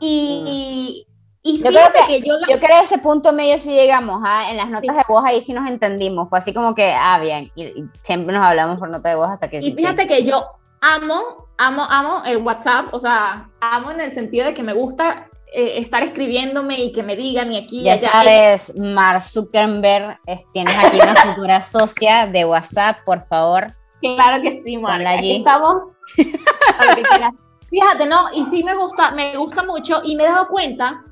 [0.01, 1.07] Y,
[1.43, 4.51] y, yo creo que, yo, yo creo que ese punto medio sí llegamos, ¿ah?
[4.51, 7.51] en las notas de voz ahí sí nos entendimos, fue así como que, ah, bien,
[7.57, 9.59] y, siempre nos hablamos por nota de voz hasta que...
[9.59, 10.47] Y fíjate que yo
[10.81, 15.28] amo, amo, amo el WhatsApp, o sea, amo en el sentido de que me gusta
[15.53, 20.19] eh, estar escribiéndome y que me digan y aquí ya sabes Mark Zuckerberg
[20.53, 23.67] tienes aquí una futura socia de WhatsApp por favor.
[24.01, 25.07] Claro que sí Mark.
[25.07, 25.93] Aquí estamos.
[27.71, 31.03] Fíjate no y sí me gusta me gusta mucho y me he dado cuenta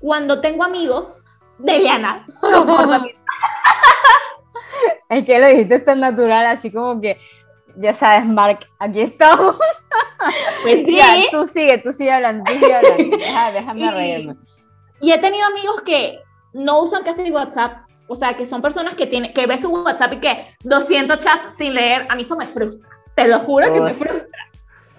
[0.00, 1.24] cuando tengo amigos
[1.58, 2.26] de Liana
[5.08, 7.18] es que lo dijiste tan natural así como que
[7.76, 9.56] ya sabes, Mark, aquí estamos.
[10.62, 11.28] Pues sí.
[11.30, 13.16] tú sigue, tú sigue hablando, tú sigue hablando.
[13.52, 14.36] déjame y, reírme.
[15.00, 16.18] Y he tenido amigos que
[16.52, 20.14] no usan casi WhatsApp, o sea, que son personas que tienen, que ven su WhatsApp
[20.14, 22.88] y que 200 chats sin leer, a mí eso me frustra.
[23.14, 24.26] Te lo juro que me frustra.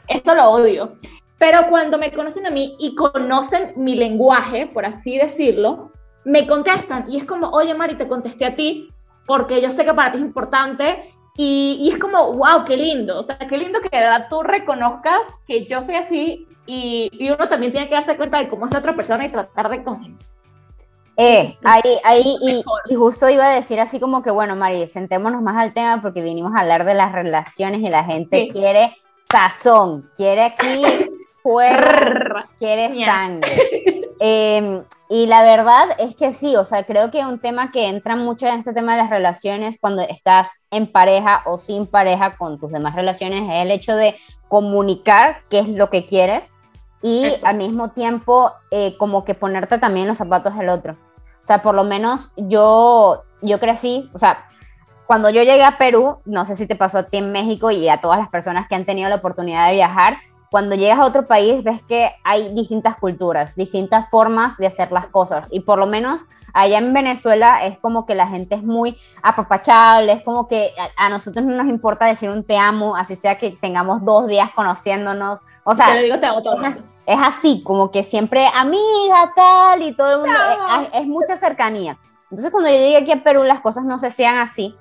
[0.07, 0.93] Esto lo odio.
[1.37, 5.91] Pero cuando me conocen a mí y conocen mi lenguaje, por así decirlo,
[6.23, 8.89] me contestan y es como, oye Mari, te contesté a ti
[9.25, 13.19] porque yo sé que para ti es importante y, y, es como, wow, qué lindo,
[13.19, 17.29] o sea, qué lindo que de verdad tú reconozcas que yo soy así y, y
[17.29, 19.83] uno también tiene que darse cuenta de cómo es la otra persona y tratar de
[19.83, 20.17] con
[21.19, 25.41] eh, ahí, ahí, y, y, justo iba a decir así como que, bueno, Mari, sentémonos
[25.41, 28.95] más al tema porque vinimos a hablar de las relaciones y la gente quiere
[29.31, 30.83] sazón, quiere aquí
[31.41, 31.79] fuego,
[32.59, 33.51] quiere sangre.
[34.19, 38.15] Em, y la verdad es que sí, o sea, creo que un tema que entra
[38.15, 42.59] mucho en este tema de las relaciones cuando estás en pareja o sin pareja con
[42.59, 44.15] tus demás relaciones es el hecho de
[44.47, 46.53] comunicar qué es lo que quieres
[47.01, 50.93] y al mismo tiempo eh, como que ponerte también los zapatos del otro.
[50.93, 54.45] O sea, por lo menos yo, yo crecí, o sea,
[55.05, 57.87] cuando yo llegué a Perú, no sé si te pasó a ti en México y
[57.87, 60.17] a todas las personas que han tenido la oportunidad de viajar,
[60.49, 65.07] cuando llegas a otro país ves que hay distintas culturas, distintas formas de hacer las
[65.07, 65.47] cosas.
[65.51, 66.21] Y por lo menos
[66.53, 71.09] allá en Venezuela es como que la gente es muy apapachable, es como que a,
[71.09, 75.41] nosotros no nos importa decir un te amo, así sea que tengamos dos días conociéndonos.
[75.63, 75.99] O sea,
[77.05, 80.39] es, así, como que siempre amiga, tal, y todo el mundo,
[80.91, 81.97] es, es mucha cercanía.
[82.23, 84.75] Entonces cuando yo llegué aquí a Perú las cosas no se hacían así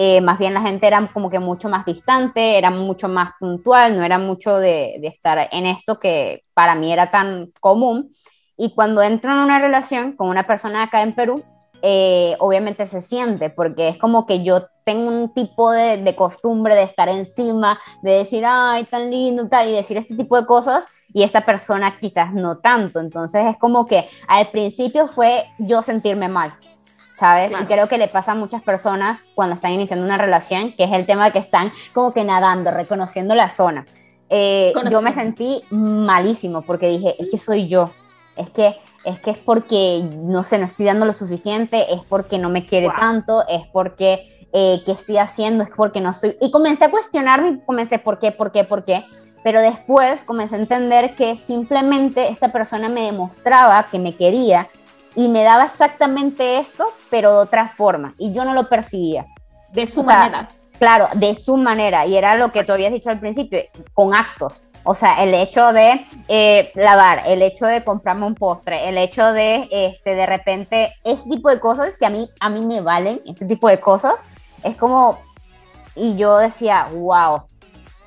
[0.00, 3.96] eh, más bien la gente era como que mucho más distante, era mucho más puntual,
[3.96, 8.12] no era mucho de, estar en esto que para mí era tan común.
[8.56, 11.42] Y cuando entro en una relación con una persona acá en Perú,
[11.82, 16.76] eh, obviamente se siente, porque es como que yo tengo un tipo de, de, costumbre
[16.76, 20.86] de estar encima, de decir, ay, tan lindo, tal, y decir este tipo de cosas,
[21.12, 23.00] y esta persona quizás no tanto.
[23.00, 26.54] Entonces es como que al principio fue yo sentirme mal,
[27.18, 27.50] ¿sabes?
[27.50, 30.92] Y creo que le pasa a muchas personas cuando están iniciando una relación, que es
[30.92, 33.86] el tema de que están como que nadando, reconociendo la zona.
[34.30, 37.90] Eh, yo me sentí malísimo porque dije, es que soy yo,
[38.36, 42.36] es que es que es porque, no sé, no estoy dando lo suficiente, es porque
[42.36, 45.64] no me quiere tanto, es porque, eh, ¿qué estoy haciendo?
[45.64, 46.36] Es porque no soy...
[46.40, 48.32] Y comencé a cuestionarme, comencé, ¿por qué?
[48.32, 48.64] ¿Por qué?
[48.64, 49.04] ¿Por qué?
[49.42, 54.68] Pero después comencé a entender que simplemente esta persona me demostraba que me quería
[55.14, 59.26] y me daba exactamente esto, pero de otra forma, y yo no lo percibía.
[59.72, 60.48] De su manera.
[60.78, 63.60] Claro, de su manera, y era lo que tú habías dicho al principio,
[63.92, 64.62] con actos.
[64.84, 69.32] O sea, el hecho de eh, lavar, el hecho de comprarme un postre, el hecho
[69.32, 73.20] de, este, de repente, ese tipo de cosas que a mí, a mí me valen,
[73.26, 74.14] ese tipo de cosas,
[74.62, 75.18] es como,
[75.94, 77.42] y yo decía, wow,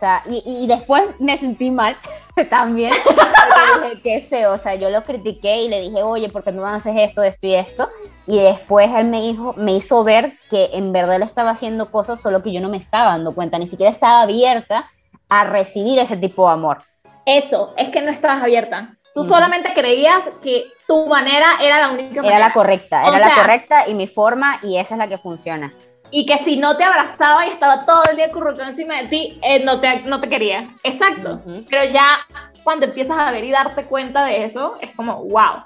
[0.01, 1.95] sea, y, después me sentí mal
[2.49, 6.43] también, porque dije, qué feo, o sea, yo lo critiqué y le dije, oye, ¿por
[6.43, 7.87] qué no haces esto, esto y esto?
[8.25, 12.19] Y después él me, dijo, me hizo ver que en verdad él estaba haciendo cosas,
[12.19, 14.89] solo que yo no me estaba dando cuenta, ni siquiera estaba abierta
[15.29, 16.79] a recibir ese tipo de amor.
[17.25, 18.97] Eso, es que no estabas abierta.
[19.13, 23.87] Tú solamente creías que tu manera era la única Era la correcta, era la correcta
[23.87, 25.71] y mi forma y esa es la que funciona
[26.12, 29.39] y que si no te abrazaba y estaba todo el día currucado encima de ti,
[29.41, 30.69] eh, no, te, no te quería.
[30.84, 31.41] Exacto.
[31.69, 32.19] Pero ya
[32.63, 35.63] cuando empiezas a ver y darte cuenta de eso, es como, wow.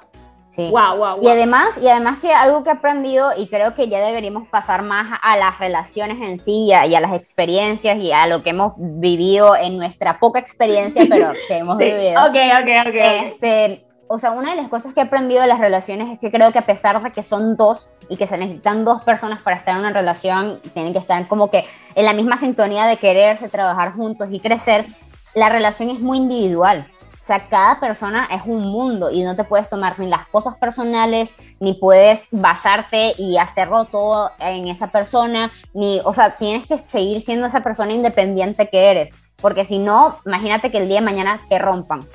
[0.52, 0.70] Sí.
[0.70, 1.20] Wow, wow, wow.
[1.22, 4.84] Y además, y además que algo que he aprendido y creo que ya deberíamos pasar
[4.84, 8.72] más a las relaciones en sí y a, las experiencias y a lo que hemos
[8.78, 12.24] vivido en nuestra poca experiencia, pero que hemos vivido.
[12.24, 12.96] Ok, ok, ok.
[12.96, 16.32] Este, o sea, una de las cosas que he aprendido de las relaciones es que
[16.32, 19.58] creo que a pesar de que son dos y que se necesitan dos personas para
[19.58, 21.66] estar en una relación, tienen que estar como que
[21.96, 24.86] en la misma sintonía de quererse, trabajar juntos y crecer,
[25.34, 26.86] la relación es muy individual.
[27.14, 30.56] O sea, cada persona es un mundo y no te puedes tomar ni las cosas
[30.58, 36.78] personales, ni puedes basarte y hacerlo todo en esa persona, ni, o sea, tienes que
[36.78, 39.10] seguir siendo esa persona independiente que eres,
[39.42, 42.06] porque si no, imagínate que el día de mañana te rompan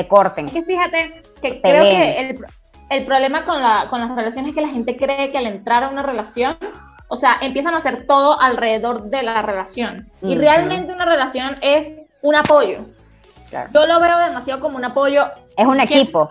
[0.00, 0.46] te corten.
[0.46, 2.44] Es que fíjate que creo que el,
[2.88, 5.84] el problema con, la, con las relaciones es que la gente cree que al entrar
[5.84, 6.56] a una relación,
[7.08, 10.10] o sea, empiezan a hacer todo alrededor de la relación.
[10.22, 11.88] Y realmente una relación es
[12.22, 12.78] un apoyo.
[13.74, 15.24] Yo lo veo demasiado como un apoyo.
[15.56, 16.30] Es un equipo.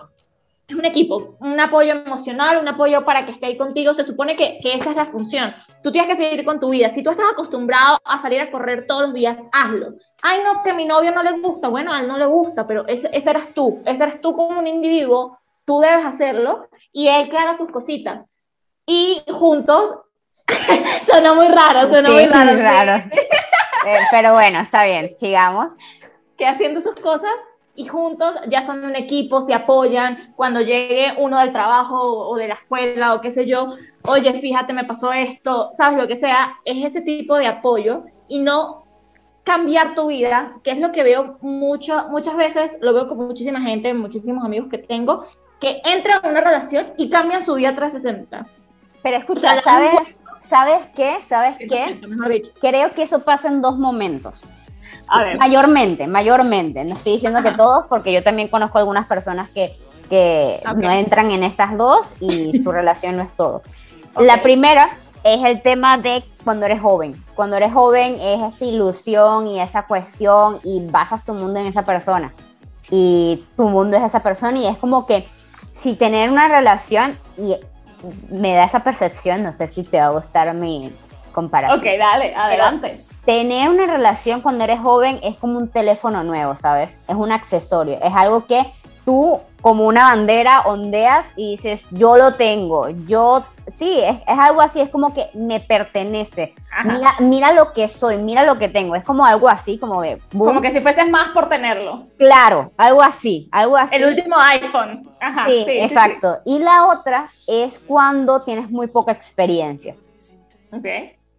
[0.66, 3.92] Es un equipo, un apoyo emocional, un apoyo para que esté ahí contigo.
[3.92, 5.52] Se supone que, que, esa es la función.
[5.82, 6.88] Tú tienes que seguir con tu vida.
[6.90, 10.70] Si tú estás acostumbrado a salir a correr todos los días, hazlo ay, no, que
[10.70, 13.30] a mi novio no le gusta, bueno, a él no le gusta, pero ese, ese
[13.30, 17.54] eras tú, ese eres tú como un individuo, tú debes hacerlo y él que haga
[17.54, 18.26] sus cositas.
[18.86, 19.98] Y juntos,
[21.06, 23.04] sonó muy raro, sonó muy raro.
[23.86, 25.72] Eh, pero bueno, está bien, sigamos.
[26.36, 27.30] Que haciendo sus cosas
[27.74, 30.34] y juntos ya son un equipo, se apoyan.
[30.36, 34.72] Cuando llegue uno del trabajo o de la escuela o qué sé yo, oye, fíjate,
[34.72, 38.84] me pasó esto, sabes lo que sea, es ese tipo de apoyo y no
[39.44, 43.60] cambiar tu vida, que es lo que veo mucho, muchas veces, lo veo con muchísima
[43.60, 45.26] gente, muchísimos amigos que tengo,
[45.60, 48.46] que entran en una relación y cambian su vida 360.
[49.02, 51.20] Pero escucha, ¿sabes, ¿sabes qué?
[51.22, 52.00] ¿Sabes qué?
[52.60, 54.44] Creo que eso pasa en dos momentos.
[55.38, 56.84] Mayormente, mayormente.
[56.84, 59.76] No estoy diciendo que todos, porque yo también conozco algunas personas que,
[60.08, 63.62] que no entran en estas dos y su relación no es todo.
[64.18, 64.88] La primera
[65.24, 67.14] es el tema de cuando eres joven.
[67.34, 71.84] Cuando eres joven es esa ilusión y esa cuestión y basas tu mundo en esa
[71.84, 72.32] persona.
[72.90, 75.26] Y tu mundo es esa persona y es como que
[75.72, 77.56] si tener una relación y
[78.30, 80.92] me da esa percepción, no sé si te va a gustar mi
[81.32, 81.78] comparación.
[81.78, 82.96] Ok, dale, adelante.
[83.24, 86.98] tener una relación cuando eres joven es como un teléfono nuevo, ¿sabes?
[87.06, 88.72] Es un accesorio, es algo que
[89.04, 94.80] tú como una bandera ondeas y dices, yo lo tengo, yo, sí, es, algo así,
[94.80, 96.54] es como que me pertenece.
[96.84, 100.20] Mira, mira lo que soy, mira lo que tengo, es como algo así, como de...
[100.36, 102.06] Como que si fueses más por tenerlo.
[102.16, 103.96] Claro, algo así, algo así.
[103.96, 105.08] El último iPhone.
[105.46, 106.38] sí, exacto.
[106.44, 109.94] Y la otra es cuando tienes muy poca experiencia.
[110.72, 110.86] Ok.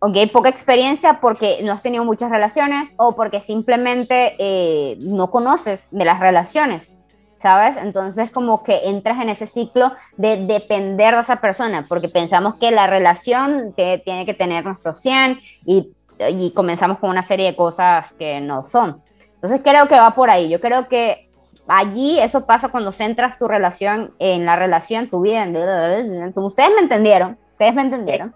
[0.04, 5.89] Ok, poca experiencia porque no has tenido muchas relaciones o porque simplemente eh, no conoces
[5.91, 6.95] de las relaciones
[7.41, 7.75] ¿sabes?
[7.77, 12.69] Entonces como que entras en ese ciclo de depender de esa persona, porque pensamos que
[12.69, 15.91] la relación tiene que tener nuestro 100 y,
[16.30, 19.01] y, comenzamos con una serie de cosas que no son.
[19.36, 21.30] Entonces creo que va por ahí, yo creo que
[21.67, 26.82] allí eso pasa cuando centras tu relación en la relación, tu vida, en, ustedes me
[26.82, 28.34] entendieron, ustedes me entendieron,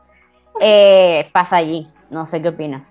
[0.60, 2.82] eh, pasa allí, no sé qué opinas.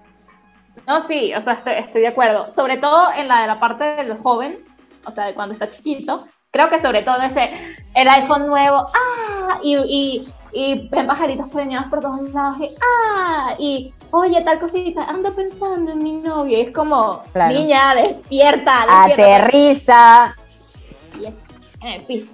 [0.86, 3.84] No, sí, o sea, estoy, estoy de acuerdo, sobre todo en la de la parte
[3.84, 4.58] del joven,
[5.06, 7.50] o sea, de cuando está chiquito, creo que sobre todo ese,
[7.94, 9.58] el iPhone nuevo, ¡ah!
[9.62, 13.54] Y, y, y ven pajaritos preñados por todos lados, y ¡ah!
[13.58, 19.02] Y, oye, tal cosita, ando pensando en mi novio, y es como, niña, despierta, despierta.
[19.02, 20.36] Aterriza.
[21.20, 22.32] Y en el piso.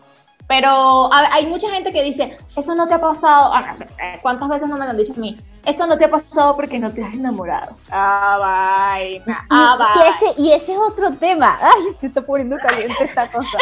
[0.50, 3.52] Pero hay mucha gente que dice, eso no te ha pasado.
[3.54, 3.76] Ah,
[4.20, 5.36] ¿Cuántas veces no me lo han dicho a mí?
[5.64, 7.76] Eso no te ha pasado porque no te has enamorado.
[7.88, 9.46] Ah, vaina.
[9.48, 11.56] Ah, y, ese, y ese es otro tema.
[11.62, 13.58] Ay, se está poniendo caliente esta cosa.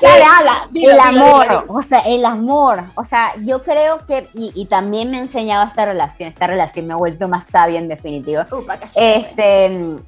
[0.72, 2.84] el amor, o sea, el amor.
[2.94, 6.86] O sea, yo creo que, y, y, también me ha enseñado esta relación, esta relación
[6.86, 8.46] me ha vuelto más sabia en definitiva.
[8.94, 9.98] este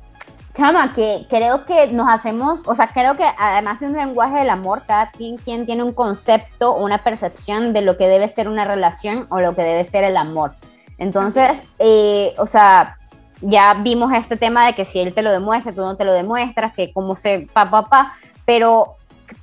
[0.57, 4.49] Chama, que creo que nos hacemos, o sea, creo que además de un lenguaje del
[4.49, 9.27] amor, cada quien, tiene un concepto, una percepción de lo que debe ser una relación
[9.29, 10.55] o lo que debe ser el amor.
[10.97, 12.97] Entonces, eh, o sea,
[13.43, 16.15] ya vimos este tema de que si él te lo demuestra, tú no te lo
[16.15, 18.13] demuestras, que cómo se pa, pa, pa,
[18.47, 18.95] pero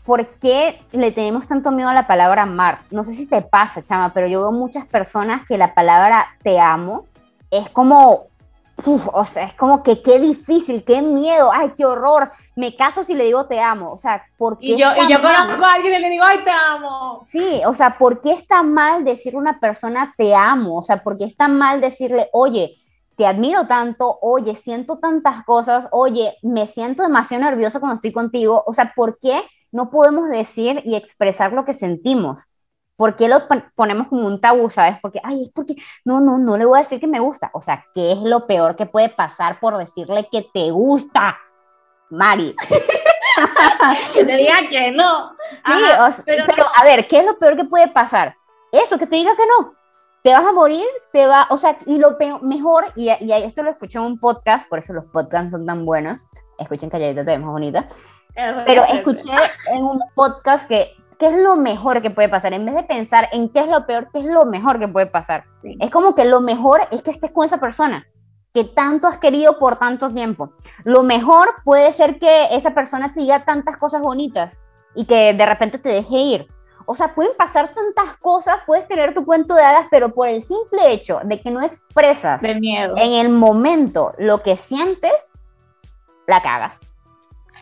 [0.04, 2.80] ¿por qué le tenemos tanto miedo a la palabra amar?
[2.90, 6.60] No sé si te pasa, chama, pero yo veo muchas personas que la palabra te
[6.60, 7.06] amo
[7.52, 8.33] es como
[8.86, 12.32] o sea, es como que qué difícil, qué miedo, ay, qué horror.
[12.56, 14.68] Me caso si le digo te amo, o sea, ¿por qué?
[14.68, 17.22] Y yo, y yo conozco a alguien y le digo, ay, te amo.
[17.26, 20.78] Sí, o sea, ¿por qué está mal decir a una persona te amo?
[20.78, 22.76] O sea, ¿por qué está mal decirle, oye,
[23.16, 28.64] te admiro tanto, oye, siento tantas cosas, oye, me siento demasiado nervioso cuando estoy contigo?
[28.66, 32.42] O sea, ¿por qué no podemos decir y expresar lo que sentimos?
[32.96, 33.42] ¿Por qué lo
[33.76, 34.98] ponemos como un tabú, sabes?
[35.02, 35.76] Porque, ay, es porque,
[36.06, 37.50] no, no, no le voy a decir que me gusta.
[37.54, 41.38] O sea, ¿qué es lo peor que puede pasar por decirle que te gusta,
[42.12, 42.56] Mari?
[44.14, 45.32] que te diga que no.
[45.66, 48.36] Sí, pero, a ver, ¿qué es lo peor que puede pasar?
[48.72, 49.74] Eso, que te diga que no.
[50.22, 53.72] Te vas a morir, te va, o sea, y lo mejor, y, y esto lo
[53.72, 56.28] escuché en un podcast, por eso los podcasts son tan buenos.
[56.58, 57.88] Escuchen calladita, te ves más bonita.
[58.66, 59.32] Pero escuché
[59.68, 62.52] en un podcast que ¿qué es lo mejor que puede pasar?
[62.52, 65.06] En vez de pensar en qué es lo peor, ¿qué es lo mejor que puede
[65.06, 65.46] pasar?
[65.80, 68.06] Es como que lo mejor es que estés con esa persona
[68.54, 70.52] que tanto has querido por tanto tiempo.
[70.84, 74.60] Lo mejor puede ser que esa persona te diga tantas cosas bonitas
[74.96, 76.48] y que de repente te deje ir.
[76.86, 80.44] O sea, pueden pasar tantas cosas, puedes tener tu cuento de hadas, pero por el
[80.44, 82.98] simple hecho de que no expresas miedo.
[82.98, 85.32] en el momento lo que sientes,
[86.28, 86.82] la cagas.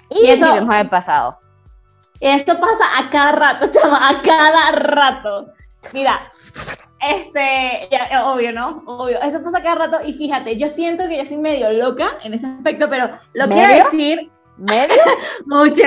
[0.10, 1.38] Y, y eso ha pasado.
[2.22, 5.48] Esto pasa a cada rato, chama, a cada rato.
[5.94, 6.20] Mira,
[7.00, 8.84] este, ya, obvio, ¿no?
[8.86, 12.18] Obvio, eso pasa a cada rato y fíjate, yo siento que yo soy medio loca
[12.24, 14.32] en ese aspecto, pero lo quiero decir...
[14.58, 15.02] ¿Medio?
[15.46, 15.84] Mucho.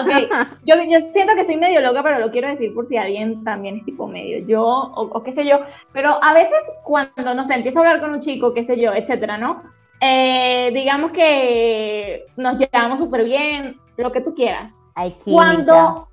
[0.00, 0.30] Ok,
[0.64, 3.76] yo, yo siento que soy medio loca, pero lo quiero decir por si alguien también
[3.76, 4.46] es tipo medio.
[4.46, 5.60] Yo, o, o qué sé yo,
[5.92, 8.94] pero a veces cuando, no sé, empiezo a hablar con un chico, qué sé yo,
[8.94, 9.62] etcétera, ¿no?
[10.02, 14.72] eh, digamos que nos llevamos súper bien, lo que tú quieras.
[14.94, 15.32] Hay química.
[15.32, 16.08] Cuando,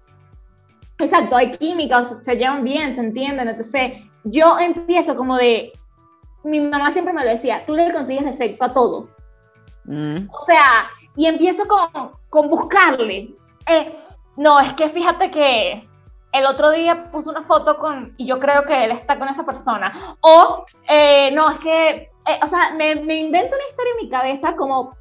[0.98, 5.72] exacto, hay química, se llevan bien, se entienden, entonces yo empiezo como de,
[6.44, 9.10] mi mamá siempre me lo decía, tú le consigues efecto a todo.
[9.86, 10.28] Mm.
[10.32, 13.34] O sea, y empiezo con, con buscarle.
[13.68, 13.96] Eh,
[14.38, 15.88] no, es que fíjate que
[16.32, 19.46] el otro día puso una foto con, y yo creo que él está con esa
[19.46, 19.92] persona.
[20.22, 21.90] O, eh, no, es que,
[22.26, 24.96] eh, o sea, me, me, invento una historia en mi cabeza como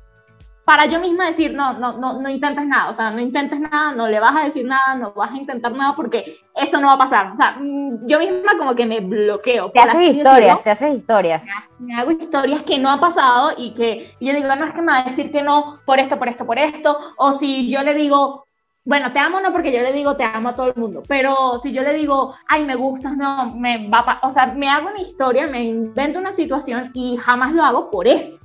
[0.68, 3.92] para yo misma decir, no, no, no, no intentes nada, o sea, no intentes nada,
[3.92, 6.92] no le vas a decir nada, no vas a intentar nada porque eso no va
[6.92, 7.32] a pasar.
[7.32, 9.70] O sea, mm, yo misma como que me bloqueo.
[9.70, 11.46] Te haces historias, te haces historias.
[11.78, 14.92] Me hago historias que no ha pasado y que yo digo, no es que me
[14.92, 17.94] va a decir que no por esto, por esto, por esto, o si yo le
[17.94, 18.44] digo,
[18.84, 21.56] bueno, te amo no porque yo le digo te amo a todo el mundo, pero
[21.56, 25.00] si yo le digo, ay, me gustas, no, me va, o sea, me hago una
[25.00, 28.38] historia, me invento una situación y jamás lo hago por eso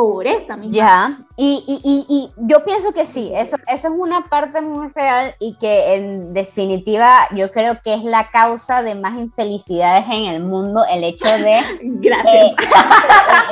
[0.00, 0.72] pobreza misma.
[0.72, 5.34] Ya, y, y, y, yo pienso que sí, eso, eso es una parte muy real
[5.38, 10.42] y que en definitiva yo creo que es la causa de más infelicidades en el
[10.42, 11.60] mundo, el hecho de...
[11.82, 12.34] Gracias.
[12.34, 12.54] Eh,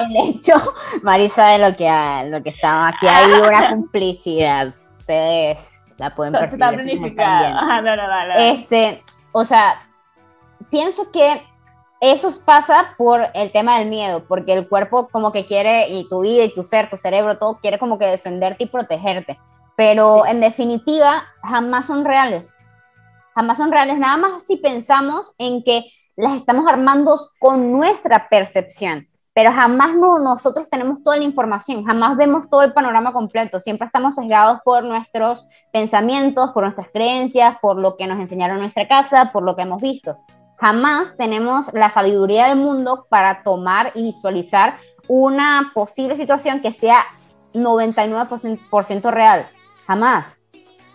[0.06, 0.54] el, hecho,
[1.02, 4.68] Marisa, de lo que, lo que estamos aquí, hay una complicidad,
[4.98, 6.64] ustedes la pueden percibir.
[6.64, 7.82] Está planificada.
[7.82, 9.86] no, no, no, este, o sea,
[10.70, 11.42] pienso que
[12.00, 16.20] eso pasa por el tema del miedo, porque el cuerpo como que quiere, y tu
[16.20, 19.38] vida y tu ser, tu cerebro, todo quiere como que defenderte y protegerte.
[19.76, 22.44] Pero en definitiva, jamás son reales.
[23.34, 29.08] Jamás son reales, nada más si pensamos en que las estamos armando con nuestra percepción.
[29.32, 33.60] Pero jamás no, nosotros tenemos toda la información, jamás vemos todo el panorama completo.
[33.60, 38.62] Siempre estamos sesgados por nuestros pensamientos, por nuestras creencias, por lo que nos enseñaron en
[38.62, 40.18] nuestra casa, por lo que hemos visto
[40.58, 47.04] jamás tenemos la sabiduría del mundo para tomar y visualizar una posible situación que sea
[47.54, 49.46] 99% real.
[49.86, 50.38] Jamás.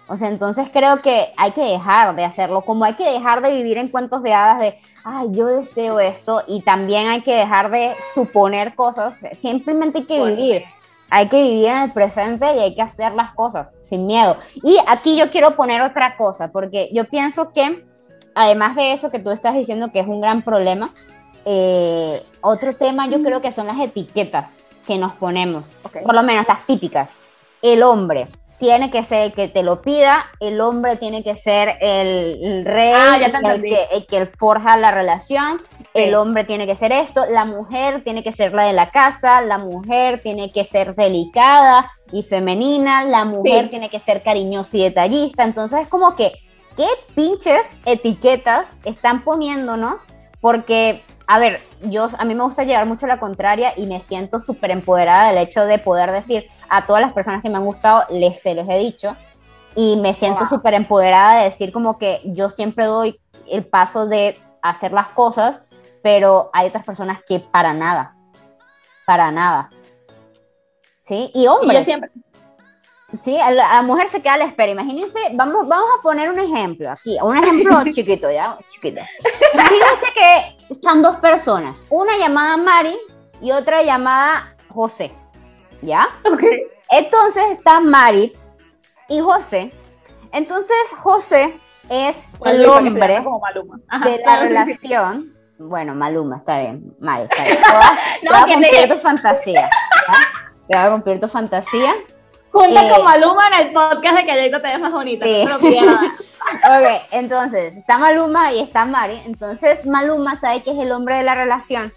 [0.08, 3.52] O sea, entonces creo que hay que dejar de hacerlo, como hay que dejar de
[3.52, 7.72] vivir en cuentos de hadas de, ay, yo deseo esto, y también hay que dejar
[7.72, 10.64] de suponer cosas, simplemente hay que vivir,
[11.10, 14.36] hay que vivir en el presente y hay que hacer las cosas sin miedo.
[14.56, 17.86] Y aquí yo quiero poner otra cosa, porque yo pienso que
[18.36, 20.92] además de eso que tú estás diciendo que es un gran problema,
[21.46, 24.58] eh, otro tema yo creo que son las etiquetas
[24.88, 27.16] que nos ponemos, por lo menos las típicas.
[27.62, 28.28] El hombre
[28.60, 32.94] tiene que ser el que te lo pida, el hombre tiene que ser el, rey,
[32.96, 35.62] ah, el, que, el, que, forja la relación,
[35.94, 39.42] el hombre tiene que ser esto, la mujer tiene que ser la de la casa,
[39.42, 44.84] la mujer tiene que ser delicada y femenina, la mujer tiene que ser cariñosa y
[44.84, 46.32] detallista, entonces es como que
[46.76, 50.04] qué pinches etiquetas están poniéndonos,
[50.42, 54.42] porque, a ver, yo, a mí me gusta llevar mucho la contraria y me siento
[54.42, 58.04] súper empoderada del hecho de poder decir a todas las personas que me han gustado,
[58.10, 59.16] les se los he dicho,
[59.76, 63.20] y me siento súper empoderada de decir como que yo siempre doy
[63.50, 65.60] el paso de hacer las cosas,
[66.02, 68.12] pero hay otras personas que para nada,
[69.06, 69.70] para nada.
[71.02, 71.32] ¿Sí?
[71.34, 71.86] Y hombres.
[71.86, 72.12] siempre,
[73.22, 74.72] Sí, la, mujer se queda a la espera.
[74.72, 78.58] Imagínense, vamos, vamos a poner un ejemplo aquí, un ejemplo chiquito, ¿ya?
[78.70, 79.02] Chiquito.
[79.54, 82.98] Imagínense que están dos personas, una llamada Mari
[83.42, 85.12] y otra llamada José,
[85.82, 86.08] ¿ya?
[86.26, 86.44] Ok.
[86.90, 88.34] Entonces está Mari
[89.10, 89.72] y José.
[90.32, 91.54] Entonces José
[91.90, 93.22] es el hombre
[94.06, 95.34] de la relación.
[95.60, 97.58] Bueno, Maluma, está bien, Mari, está bien.
[98.22, 99.70] Te voy a, cumplir tu fantasía,
[100.08, 100.18] ¿ya?
[100.68, 101.94] Te voy a cumplir tu fantasía.
[102.54, 105.26] Junta con Maluma en el podcast de Calladito te ves más bonita.
[105.26, 105.44] Sí.
[105.50, 109.20] ok, entonces, está Maluma y está Mari.
[109.26, 111.92] Entonces, Maluma sabe que es el hombre de la relación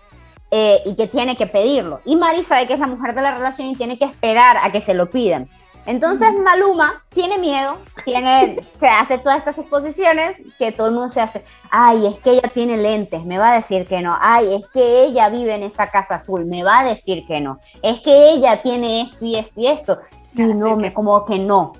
[0.50, 2.00] eh, y que tiene que pedirlo.
[2.06, 4.72] Y Mari sabe que es la mujer de la relación y tiene que esperar a
[4.72, 5.46] que se lo pidan.
[5.86, 11.20] Entonces Maluma tiene miedo, tiene, se hace todas estas suposiciones que todo el mundo se
[11.20, 14.66] hace, ay, es que ella tiene lentes, me va a decir que no, ay, es
[14.68, 18.30] que ella vive en esa casa azul, me va a decir que no, es que
[18.30, 21.72] ella tiene esto y esto y esto, si no, me como que no.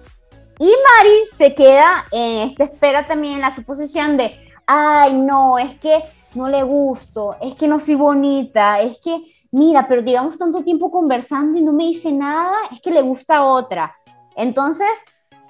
[0.59, 4.35] Y Mari se queda en esta espera también en la suposición de,
[4.67, 6.03] ay, no, es que
[6.37, 10.91] no le gusto, es que no soy bonita, es que, mira, pero llevamos tanto tiempo
[10.91, 13.97] conversando y no me dice nada, es que le gusta otra.
[14.37, 14.89] Entonces,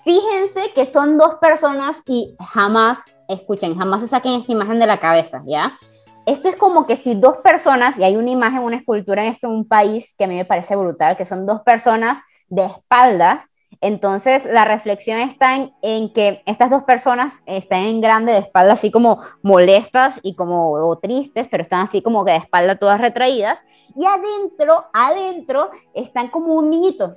[0.05, 5.01] fíjense que son dos personas y jamás, escuchen, jamás se saquen esta imagen de la
[5.01, 5.77] cabeza, ¿ya?
[6.25, 9.47] Esto es como que si dos personas, y hay una imagen, una escultura en este
[9.47, 12.19] un país que a mí me parece brutal, que son dos personas
[12.49, 13.45] de espaldas,
[13.87, 18.91] Entonces, la reflexión está en, que estas dos personas están en grande de espalda, así
[18.91, 23.61] como molestas y como tristes, pero están así como que de espalda todas retraídas.
[23.95, 27.15] Y adentro, adentro, están como un niñito,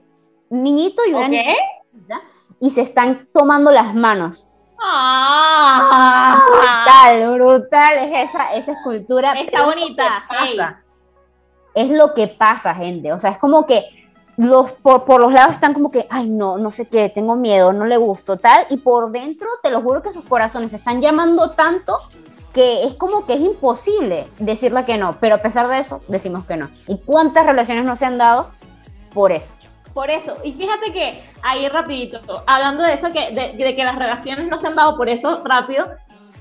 [0.50, 2.22] un niñito y una niñita,
[2.60, 4.46] y se están tomando las manos.
[4.80, 6.40] Ah.
[6.52, 9.34] Brutal, brutal, es esa, esa escultura.
[9.34, 10.24] Está bonita.
[11.74, 13.12] Es lo que pasa, gente.
[13.12, 13.99] O sea, es como que
[14.40, 17.86] los, por, los lados están como que, ay, no, no sé qué, tengo miedo, no
[17.86, 18.66] le gusto, tal.
[18.70, 22.00] Y por dentro, te lo juro que sus corazones están llamando tanto
[22.54, 25.18] que es como que es imposible decirle que no.
[25.20, 26.70] Pero a pesar de eso, decimos que no.
[26.88, 28.50] ¿Y cuántas relaciones no se han dado
[29.14, 29.52] por eso?
[29.94, 34.48] Por eso, y fíjate que ahí rapidito, hablando de eso, que, de, que las relaciones
[34.48, 35.86] no se han dado por eso rápido,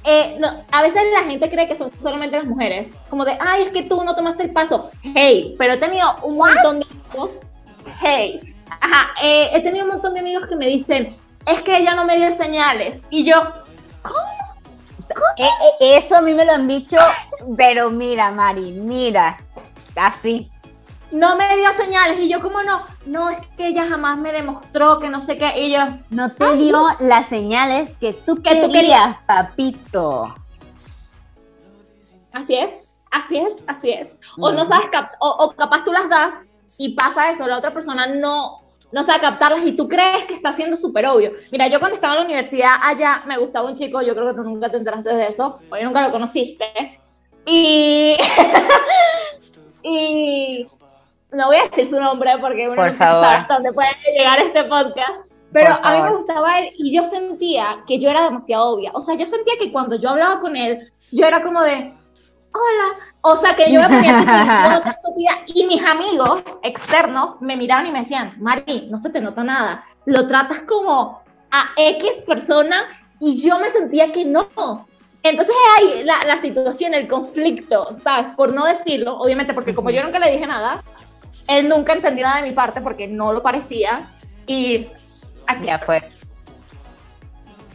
[0.04, 0.38] eh,
[0.70, 3.82] a veces la gente cree que son solamente las mujeres, como de, ay, es que
[3.82, 4.88] tú no tomaste el paso.
[5.02, 7.30] Hey, pero he tenido un montón de amigos,
[8.00, 11.16] hey, ajá, eh, he tenido un montón de amigos que me dicen,
[11.46, 13.02] es que ella no me dio señales.
[13.10, 13.36] Y yo,
[14.02, 14.18] ¿cómo?
[15.08, 15.26] ¿Cómo?
[15.36, 16.98] Eh, eso a mí me lo han dicho,
[17.56, 19.38] pero mira, Mari, mira,
[19.96, 20.50] así
[21.10, 24.98] no me dio señales y yo como no, no es que ella jamás me demostró
[24.98, 25.80] que no sé qué y yo
[26.10, 30.34] no te dio las señales que tú que querías, tú querías, papito.
[32.32, 34.08] Así es, así es, así es.
[34.38, 34.88] O no sabes
[35.20, 36.34] o, capaz tú las das
[36.76, 40.52] y pasa eso, la otra persona no no sabe captarlas y tú crees que está
[40.52, 41.32] siendo súper obvio.
[41.52, 44.34] Mira, yo cuando estaba en la universidad allá me gustaba un chico, yo creo que
[44.34, 46.98] tú nunca te enteraste de eso, o nunca lo conociste.
[47.44, 48.16] Y
[49.82, 50.66] y
[51.32, 55.28] no voy a decir su nombre porque uno hasta dónde puede llegar este podcast.
[55.52, 58.90] Pero a mí me gustaba él y yo sentía que yo era demasiado obvia.
[58.92, 61.94] O sea, yo sentía que cuando yo hablaba con él, yo era como de,
[62.52, 63.07] hola.
[63.20, 64.20] O sea, que yo me ponía
[64.96, 69.42] estúpida y mis amigos externos me miraban y me decían, Mari, no se te nota
[69.42, 69.84] nada.
[70.06, 72.84] Lo tratas como a X persona
[73.20, 74.48] y yo me sentía que no.
[75.22, 78.34] Entonces hay la, la situación, el conflicto, ¿sabes?
[78.36, 80.82] Por no decirlo, obviamente, porque como yo nunca le dije nada,
[81.48, 84.08] él nunca entendió nada de mi parte porque no lo parecía.
[84.46, 84.86] Y
[85.46, 86.17] aquí ya fue.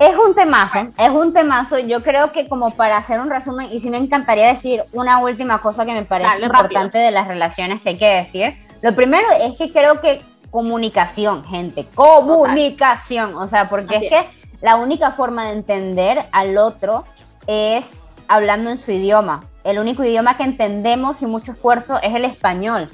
[0.04, 1.80] Es un temazo, es un temazo.
[1.80, 5.62] Yo creo que como para hacer un resumen, y sí me encantaría decir una última
[5.62, 8.58] cosa que me parece importante de las relaciones que hay que decir.
[8.82, 13.36] Lo primero es que creo que comunicación, gente, comunicación.
[13.36, 14.30] O sea, porque es que
[14.62, 17.06] la única forma de entender al otro
[17.48, 19.46] es hablando en su idioma.
[19.64, 22.90] El único idioma que entendemos sin mucho esfuerzo es el español.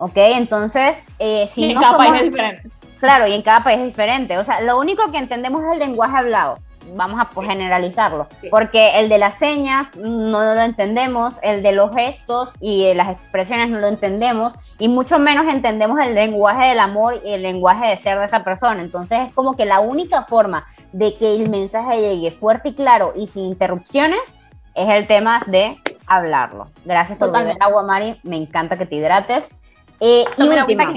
[0.00, 0.16] ¿ok?
[0.16, 2.70] Entonces, eh, si país es diferente.
[3.00, 4.38] Claro, y en cada país es diferente.
[4.38, 6.58] O sea, lo único que entendemos es el lenguaje hablado.
[6.94, 8.26] Vamos a pues, generalizarlo.
[8.50, 13.70] Porque el de las señas no lo entendemos, el de los gestos y las expresiones
[13.70, 17.96] no lo entendemos, y mucho menos entendemos el lenguaje del amor y el lenguaje de
[17.96, 18.80] ser de esa persona.
[18.80, 23.12] Entonces, es como que la única forma de que el mensaje llegue fuerte y claro
[23.16, 24.34] y sin interrupciones
[24.74, 25.76] es el tema de
[26.06, 26.68] hablarlo.
[26.84, 28.18] Gracias por beber agua, Mari.
[28.22, 29.54] Me encanta que te hidrates.
[30.00, 30.92] Eh, y última,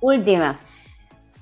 [0.00, 0.58] última,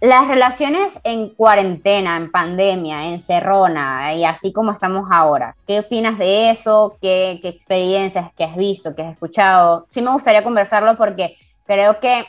[0.05, 5.57] las relaciones en cuarentena, en pandemia, en cerrona y así como estamos ahora.
[5.67, 6.99] ¿Qué opinas de eso?
[7.01, 9.87] ¿Qué, ¿Qué, experiencias que has visto, que has escuchado?
[9.89, 12.27] Sí me gustaría conversarlo porque creo que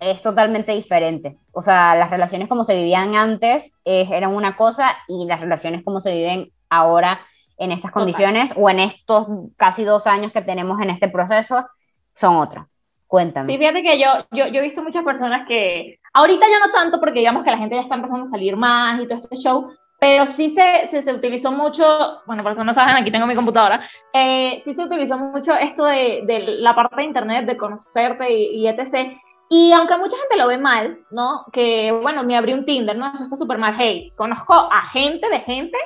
[0.00, 1.36] es totalmente diferente.
[1.52, 5.84] O sea, las relaciones como se vivían antes eh, eran una cosa y las relaciones
[5.84, 7.20] como se viven ahora
[7.58, 9.26] en estas condiciones o en estos
[9.58, 11.68] casi dos años que tenemos en este proceso
[12.14, 12.66] son otras.
[13.06, 13.52] Cuéntame.
[13.52, 17.00] Sí, fíjate que yo, yo, yo, he visto muchas personas que, ahorita ya no tanto
[17.00, 19.70] porque digamos que la gente ya está empezando a salir más y todo este show,
[20.02, 21.84] pero sí se, se, se utilizó mucho,
[22.26, 23.80] bueno, porque no saben, aquí tengo mi computadora,
[24.12, 28.56] eh, sí se utilizó mucho esto de, de, la parte de internet, de conocerte y,
[28.56, 29.16] y, etc.
[29.48, 31.44] Y aunque mucha gente lo ve mal, ¿no?
[31.52, 33.12] Que, bueno, me abrí un Tinder, ¿no?
[33.14, 33.74] Eso está súper mal.
[33.78, 35.78] Hey, conozco a gente de gente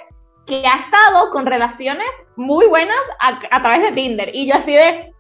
[0.47, 4.35] que ha estado con relaciones muy buenas a, a través de Tinder.
[4.35, 5.13] Y yo así de,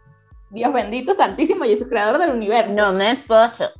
[0.48, 2.74] Dios bendito, santísimo, y es creador del universo.
[2.74, 3.72] No me esposo.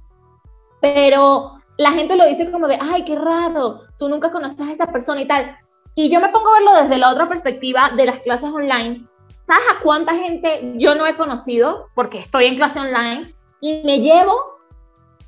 [0.81, 4.87] Pero la gente lo dice como de, ay, qué raro, tú nunca conoces a esa
[4.87, 5.57] persona y tal.
[5.95, 9.07] Y yo me pongo a verlo desde la otra perspectiva de las clases online.
[9.47, 14.01] ¿Sabes a cuánta gente yo no he conocido porque estoy en clase online y me
[14.01, 14.35] llevo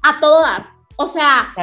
[0.02, 0.62] a todas?
[0.96, 1.54] O sea,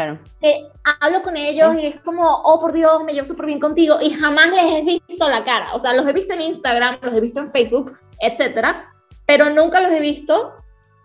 [1.01, 4.11] hablo con ellos y es como, oh por Dios, me llevo súper bien contigo y
[4.11, 5.73] jamás les he visto la cara.
[5.73, 8.93] O sea, los he visto en Instagram, los he visto en Facebook, etcétera,
[9.25, 10.53] pero nunca los he visto.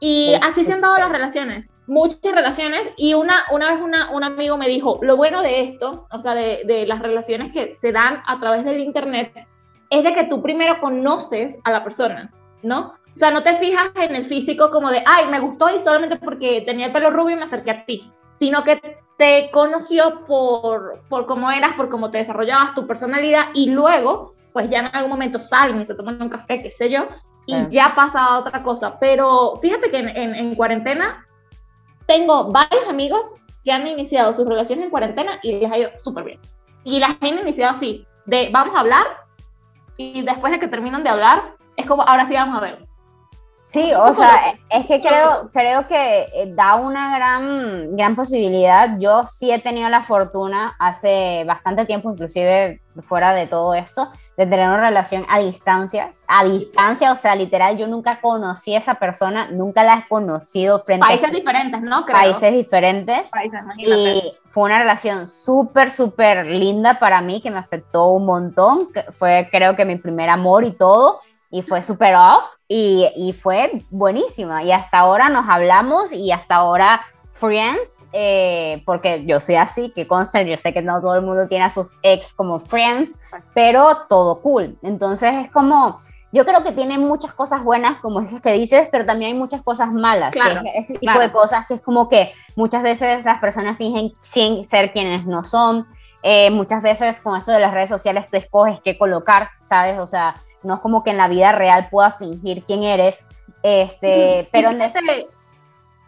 [0.01, 2.91] Y así se han dado las relaciones, muchas relaciones.
[2.97, 6.35] Y una, una vez una, un amigo me dijo, lo bueno de esto, o sea,
[6.35, 9.33] de, de las relaciones que se dan a través del Internet,
[9.91, 12.33] es de que tú primero conoces a la persona,
[12.63, 12.95] ¿no?
[13.15, 16.17] O sea, no te fijas en el físico como de, ay, me gustó y solamente
[16.17, 18.81] porque tenía el pelo rubio me acerqué a ti, sino que
[19.19, 24.71] te conoció por, por cómo eras, por cómo te desarrollabas, tu personalidad, y luego, pues
[24.71, 27.07] ya en algún momento salen y se toman un café, qué sé yo,
[27.47, 28.99] y ya pasa a otra cosa.
[28.99, 31.27] Pero fíjate que en, en, en cuarentena
[32.07, 33.35] tengo varios amigos
[33.65, 36.41] que han iniciado sus relaciones en cuarentena y les ha ido súper bien.
[36.85, 39.07] Y las han iniciado así, de vamos a hablar
[39.97, 42.90] y después de que terminan de hablar, es como ahora sí vamos a ver.
[43.71, 48.99] Sí, o sea, es que creo, creo que eh, da una gran, gran posibilidad.
[48.99, 54.47] Yo sí he tenido la fortuna hace bastante tiempo, inclusive fuera de todo esto, de
[54.47, 56.15] tener una relación a distancia.
[56.27, 60.83] A distancia, o sea, literal, yo nunca conocí a esa persona, nunca la he conocido
[60.83, 61.33] frente Países a...
[61.33, 62.05] diferentes, ¿no?
[62.07, 63.29] Países diferentes.
[63.29, 68.89] Países, y fue una relación súper, súper linda para mí, que me afectó un montón.
[69.13, 71.21] Fue, creo que mi primer amor y todo
[71.51, 74.63] y fue súper off y, y, fue buenísima.
[74.63, 77.03] Y hasta ahora nos hablamos y hasta ahora
[77.41, 81.49] friends, eh, porque yo soy así, que consta, yo sé que no todo el mundo
[81.49, 83.15] tiene a sus ex como friends,
[83.55, 84.79] pero todo cool.
[84.83, 86.01] Entonces es como,
[86.33, 89.63] yo creo que tiene muchas cosas buenas como esas que dices, pero también hay muchas
[89.63, 90.33] cosas malas.
[90.33, 94.65] Claro, este tipo de cosas que es como que muchas veces las personas fingen sin
[94.65, 95.87] ser quienes no son.
[96.23, 99.99] Eh, muchas veces con esto de las redes sociales tú escoges qué colocar, ¿sabes?
[99.99, 103.25] O sea, no es como que en la vida real puedas fingir quién eres,
[103.63, 105.01] este, pero en ese...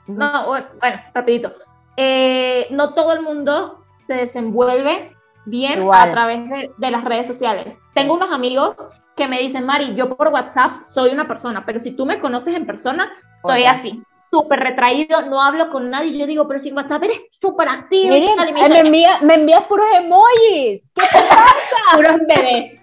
[0.07, 0.67] No, bueno,
[1.15, 1.53] rapidito.
[1.97, 7.79] Eh, no todo el mundo se desenvuelve bien a través de, las redes sociales.
[7.95, 8.77] Tengo unos amigos
[9.17, 12.55] que me dicen, Mari, yo por WhatsApp soy una persona, pero si tú me conoces
[12.55, 16.19] en persona, soy así, súper retraído, no hablo con nadie.
[16.19, 18.11] Yo digo, pero si en WhatsApp eres súper activo.
[18.11, 20.89] me, envía, me envías puros emojis.
[20.95, 21.97] ¿Qué te pasa?
[21.97, 22.82] puros bebés.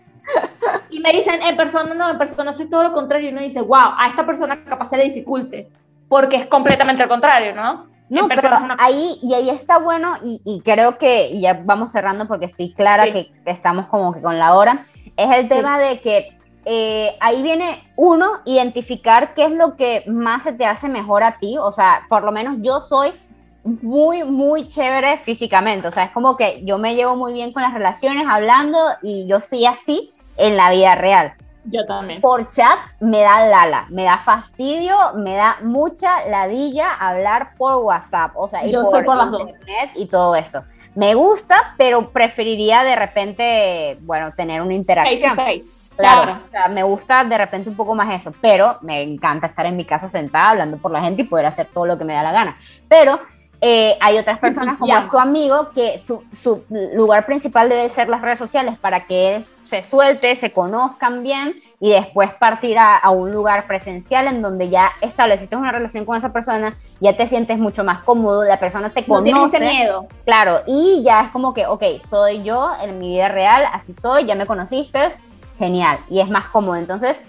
[0.90, 3.30] Y me dicen, en persona no, en persona soy todo lo contrario.
[3.30, 5.70] Y uno dice, wow, a esta persona capaz se le dificulte,
[6.08, 7.88] porque es completamente al contrario, ¿no?
[8.10, 8.50] No, pero
[8.80, 13.12] ahí, y ahí está bueno, y, y, creo que ya vamos cerrando porque estoy clara
[13.12, 14.80] que estamos como que con la hora,
[15.16, 20.44] es el tema de que eh, ahí viene uno, identificar qué es lo que más
[20.44, 23.14] se te hace mejor a ti, o sea, por lo menos yo soy
[23.64, 27.64] muy, muy chévere físicamente, o sea, es como que yo me llevo muy bien con
[27.64, 31.34] las relaciones, hablando, y yo soy así, en la vida real.
[31.66, 32.22] Yo también.
[32.22, 38.32] Por chat me da lala, me da fastidio, me da mucha ladilla hablar por WhatsApp,
[38.36, 40.64] o sea, y Yo por, las internet y todo eso.
[40.96, 45.36] Me gusta, pero preferiría de repente, bueno, tener una interacción.
[45.36, 45.80] Face face.
[45.96, 49.66] Claro, O sea, me gusta de repente un poco más eso, pero me encanta estar
[49.66, 52.14] en mi casa sentada hablando por la gente y poder hacer todo lo que me
[52.14, 52.58] da la gana.
[52.88, 53.20] Pero
[53.62, 58.08] eh, hay otras personas como es tu amigo que su, su, lugar principal debe ser
[58.08, 63.10] las redes sociales para que se suelte, se conozcan bien y después partir a, a,
[63.10, 67.58] un lugar presencial en donde ya estableciste una relación con esa persona, ya te sientes
[67.60, 69.32] mucho más cómodo, la persona te conoce.
[69.32, 70.08] No tienes miedo.
[70.24, 74.26] Claro, y ya es como que, ok, soy yo en mi vida real, así soy,
[74.26, 75.12] ya me conociste,
[75.58, 76.78] genial, y es más cómodo.
[76.78, 77.22] Entonces,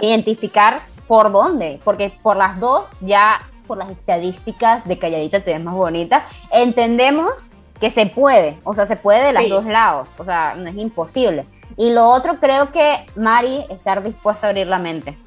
[0.00, 5.62] identificar por dónde, porque por las dos ya por las estadísticas de calladita te ves
[5.62, 7.48] más bonita, entendemos
[7.80, 10.76] que se puede, o sea, se puede de los dos lados, o sea, no es
[10.76, 11.46] imposible.
[11.76, 15.18] Y lo otro creo que, Mari, estar dispuesta a abrir la mente.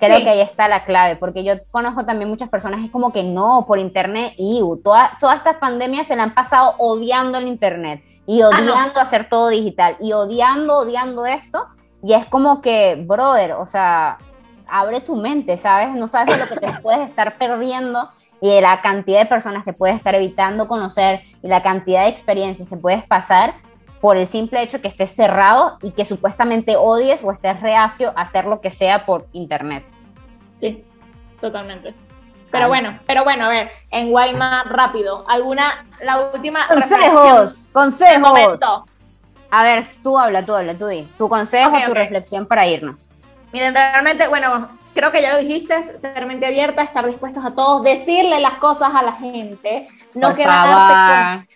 [0.00, 3.22] Creo que ahí está la clave, porque yo conozco también muchas personas, es como que
[3.22, 8.02] no, por internet, y todas toda estas pandemias se le han pasado odiando el internet
[8.26, 11.68] y ah, odiando hacer todo digital y odiando, odiando esto,
[12.02, 14.18] y es como que, brother, o sea,
[14.68, 15.94] abre tu mente, ¿sabes?
[15.94, 18.08] No sabes de lo que te puedes estar perdiendo
[18.40, 22.08] y de la cantidad de personas que puedes estar evitando conocer y la cantidad de
[22.08, 23.54] experiencias que puedes pasar
[24.00, 28.22] por el simple hecho que estés cerrado y que supuestamente odies o estés reacio a
[28.22, 29.84] hacer lo que sea por internet.
[30.58, 30.84] Sí,
[31.40, 31.94] totalmente.
[32.50, 36.68] Pero bueno, pero bueno, a ver, en Guayma, rápido, alguna, la última...
[36.68, 38.60] Consejos, consejos.
[39.50, 41.08] A ver, tú habla, tú habla, tú di.
[41.16, 43.08] Tu consejo, tu reflexión para irnos.
[43.54, 47.84] Miren, realmente, bueno, creo que ya lo dijiste, ser mente abierta, estar dispuestos a todos,
[47.84, 51.46] decirle las cosas a la gente, no quedarte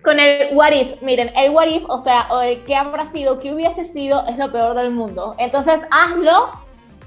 [0.00, 1.02] con, con, el what if.
[1.02, 4.38] Miren, el what if, o sea, o el qué habrá sido, qué hubiese sido, es
[4.38, 5.34] lo peor del mundo.
[5.36, 6.52] Entonces, hazlo,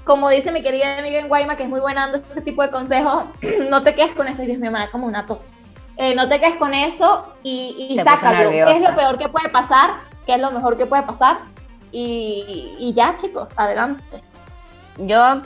[0.04, 2.70] como dice mi querida amiga en Guayma, que es muy buena dando ese tipo de
[2.70, 3.24] consejos,
[3.68, 5.52] no te quedes con eso, Dios mío, me da como una tos.
[5.96, 8.50] Eh, no te quedes con eso y, y sácalo.
[8.50, 9.90] ¿Qué es lo peor que puede pasar?
[10.24, 11.38] ¿Qué es lo mejor que puede pasar?
[11.92, 14.02] Y, ya, chicos, adelante.
[14.98, 15.42] Yo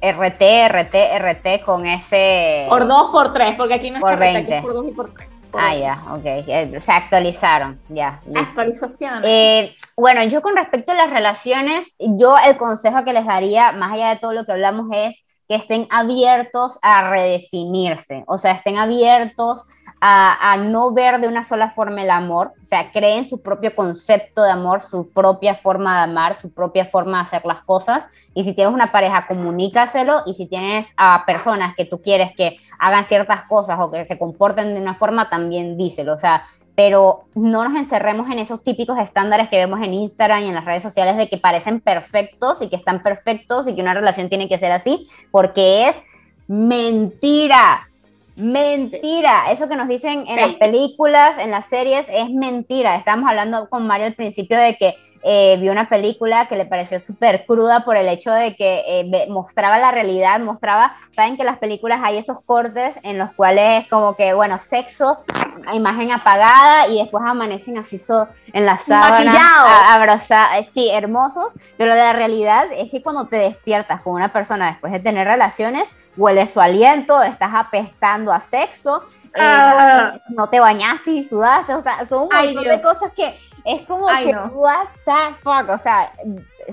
[0.00, 2.66] RT, RT, RT con ese...
[2.68, 5.28] Por dos, por tres, porque aquí no por está RT, por dos y por tres.
[5.52, 6.80] ah, ya, ok.
[6.80, 8.20] Se actualizaron, ya.
[8.34, 9.22] Actualización.
[9.24, 13.92] Eh, bueno, yo con respecto a las relaciones, yo el consejo que les daría, más
[13.92, 18.78] allá de todo lo que hablamos, es que estén abiertos a redefinirse, o sea, estén
[18.78, 19.66] abiertos
[20.06, 24.42] a, no ver de una sola forma el amor, o sea, creen su propio concepto
[24.42, 28.04] de amor, su propia forma de amar, su propia forma de hacer las cosas.
[28.34, 30.18] Y si tienes una pareja, comunícaselo.
[30.26, 34.18] Y si tienes a personas que tú quieres que hagan ciertas cosas o que se
[34.18, 36.12] comporten de una forma, también díselo.
[36.12, 36.44] O sea,
[36.74, 40.66] pero no nos encerremos en esos típicos estándares que vemos en Instagram y en las
[40.66, 44.50] redes sociales de que parecen perfectos y que están perfectos y que una relación tiene
[44.50, 46.02] que ser así, porque es
[46.46, 47.88] mentira.
[48.36, 52.96] Mentira, eso que nos dicen en las películas, en las series, es mentira.
[52.96, 54.94] Estábamos hablando con Mario al principio de que
[55.26, 59.26] eh, vio una película que le pareció súper cruda por el hecho de que eh,
[59.28, 64.16] mostraba la realidad, mostraba, saben que las películas hay esos cortes en los cuales como
[64.16, 65.24] que, bueno, sexo,
[65.72, 72.12] imagen apagada y después amanecen así so, en la sábana, abrazados, sí, hermosos, pero la
[72.12, 76.60] realidad es que cuando te despiertas con una persona después de tener relaciones, huele su
[76.60, 79.04] aliento, estás apestando a sexo,
[79.36, 80.18] eh, ah.
[80.28, 83.34] no te bañaste y sudaste, o sea, son un montón de cosas que
[83.64, 86.12] es como que, what the fuck, o sea,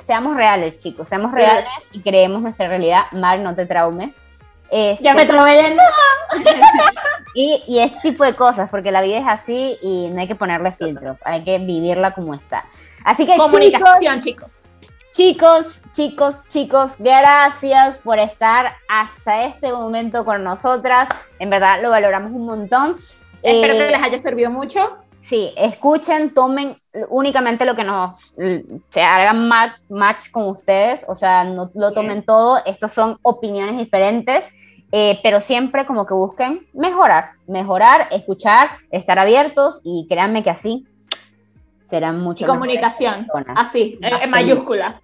[0.03, 3.03] seamos reales, chicos, seamos reales y creemos nuestra realidad.
[3.11, 4.09] Mar, no te traumes.
[4.69, 5.83] Este, ya me traumé, no.
[7.35, 10.35] y, y este tipo de cosas, porque la vida es así y no hay que
[10.35, 12.65] ponerle filtros, hay que vivirla como está.
[13.03, 14.61] Así que, Comunicación, chicos
[15.11, 21.09] Chicos, chicos, chicos, gracias por estar hasta este momento con nosotras.
[21.37, 22.95] En verdad lo valoramos un montón.
[23.43, 24.99] Espero que eh, les haya servido mucho.
[25.21, 26.75] Sí, escuchen, tomen
[27.09, 28.19] únicamente lo que nos
[28.89, 32.57] se hagan match, match con ustedes, o sea, no lo tomen todo.
[32.65, 34.51] Estos son opiniones diferentes,
[34.91, 40.85] eh, pero siempre como que busquen mejorar, mejorar, escuchar, estar abiertos y créanme que así
[41.85, 45.01] serán mucho Comunicación, así, en, mayúscula.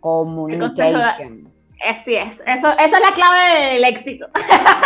[0.00, 1.48] Communication.
[1.84, 4.26] Así es, eso, eso es la clave del éxito.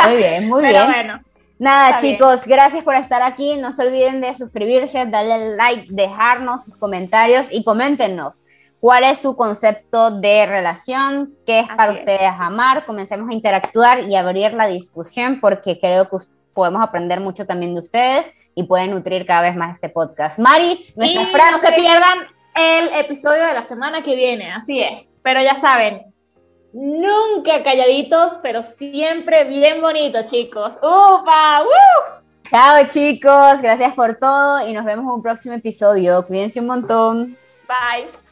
[0.07, 0.87] Muy bien, muy bien.
[0.87, 1.21] Bueno,
[1.59, 3.57] Nada, chicos, gracias por estar aquí.
[3.57, 8.39] No se olviden de suscribirse, darle like, dejarnos sus comentarios y coméntenos
[8.81, 12.87] cuál es su concepto de relación, qué es para ustedes amar.
[12.87, 16.19] Comencemos a interactuar y abrir la discusión porque creo que
[16.55, 20.39] podemos aprender mucho también de ustedes y pueden nutrir cada vez más este podcast.
[20.39, 21.53] Mari, nuestra frase.
[21.53, 22.19] No se pierdan
[22.55, 25.15] el episodio de la semana que viene, así es.
[25.23, 26.03] Pero ya saben,
[26.73, 30.75] nunca calladitos, pero siempre bien bonitos, chicos.
[30.83, 31.63] ¡Upa!
[31.63, 32.23] ¡Woo!
[32.51, 33.61] Chao, chicos.
[33.61, 36.27] Gracias por todo y nos vemos en un próximo episodio.
[36.27, 37.37] Cuídense un montón.
[37.67, 38.28] Bye.